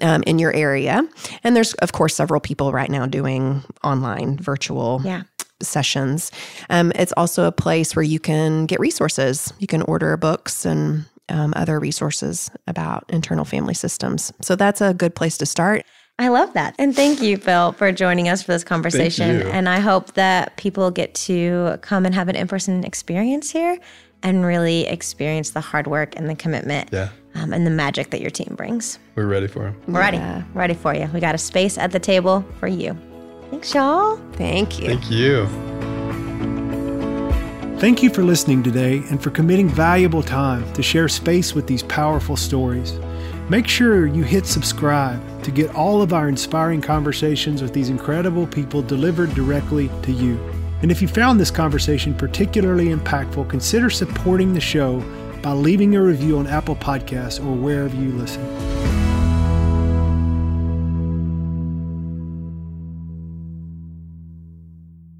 [0.01, 1.07] um, in your area.
[1.43, 5.23] And there's, of course, several people right now doing online virtual Yeah.
[5.61, 6.31] sessions.
[6.69, 9.53] Um, it's also a place where you can get resources.
[9.59, 14.31] You can order books and um, other resources about internal family systems.
[14.41, 15.83] So that's a good place to start.
[16.19, 16.75] I love that.
[16.79, 19.39] And thank you, Phil, for joining us for this conversation.
[19.39, 19.47] you.
[19.47, 23.77] And I hope that people get to come and have an in person experience here
[24.23, 28.21] and really experience the hard work and the commitment Yeah, um, and the magic that
[28.21, 28.97] your team brings.
[29.15, 29.81] we're ready for them.
[29.87, 30.17] We're ready.
[30.17, 30.43] Yeah.
[30.53, 31.09] Ready for you.
[31.13, 32.97] We got a space at the table for you.
[33.51, 34.17] Thanks, y'all.
[34.33, 34.87] Thank you.
[34.87, 35.45] Thank you.
[37.79, 41.83] Thank you for listening today and for committing valuable time to share space with these
[41.83, 42.93] powerful stories.
[43.49, 48.47] Make sure you hit subscribe to get all of our inspiring conversations with these incredible
[48.47, 50.39] people delivered directly to you.
[50.81, 54.99] And if you found this conversation particularly impactful, consider supporting the show
[55.45, 58.41] by leaving a review on Apple Podcasts or wherever you listen.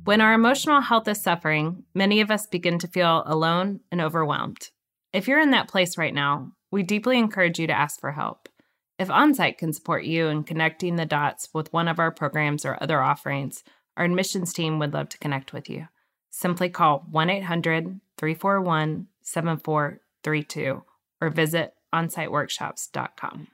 [0.03, 4.71] When our emotional health is suffering, many of us begin to feel alone and overwhelmed.
[5.13, 8.49] If you're in that place right now, we deeply encourage you to ask for help.
[8.97, 12.81] If Onsite can support you in connecting the dots with one of our programs or
[12.81, 13.63] other offerings,
[13.95, 15.87] our admissions team would love to connect with you.
[16.31, 20.83] Simply call 1 800 341 74 7432
[21.21, 23.47] or visit onsiteworkshops.com.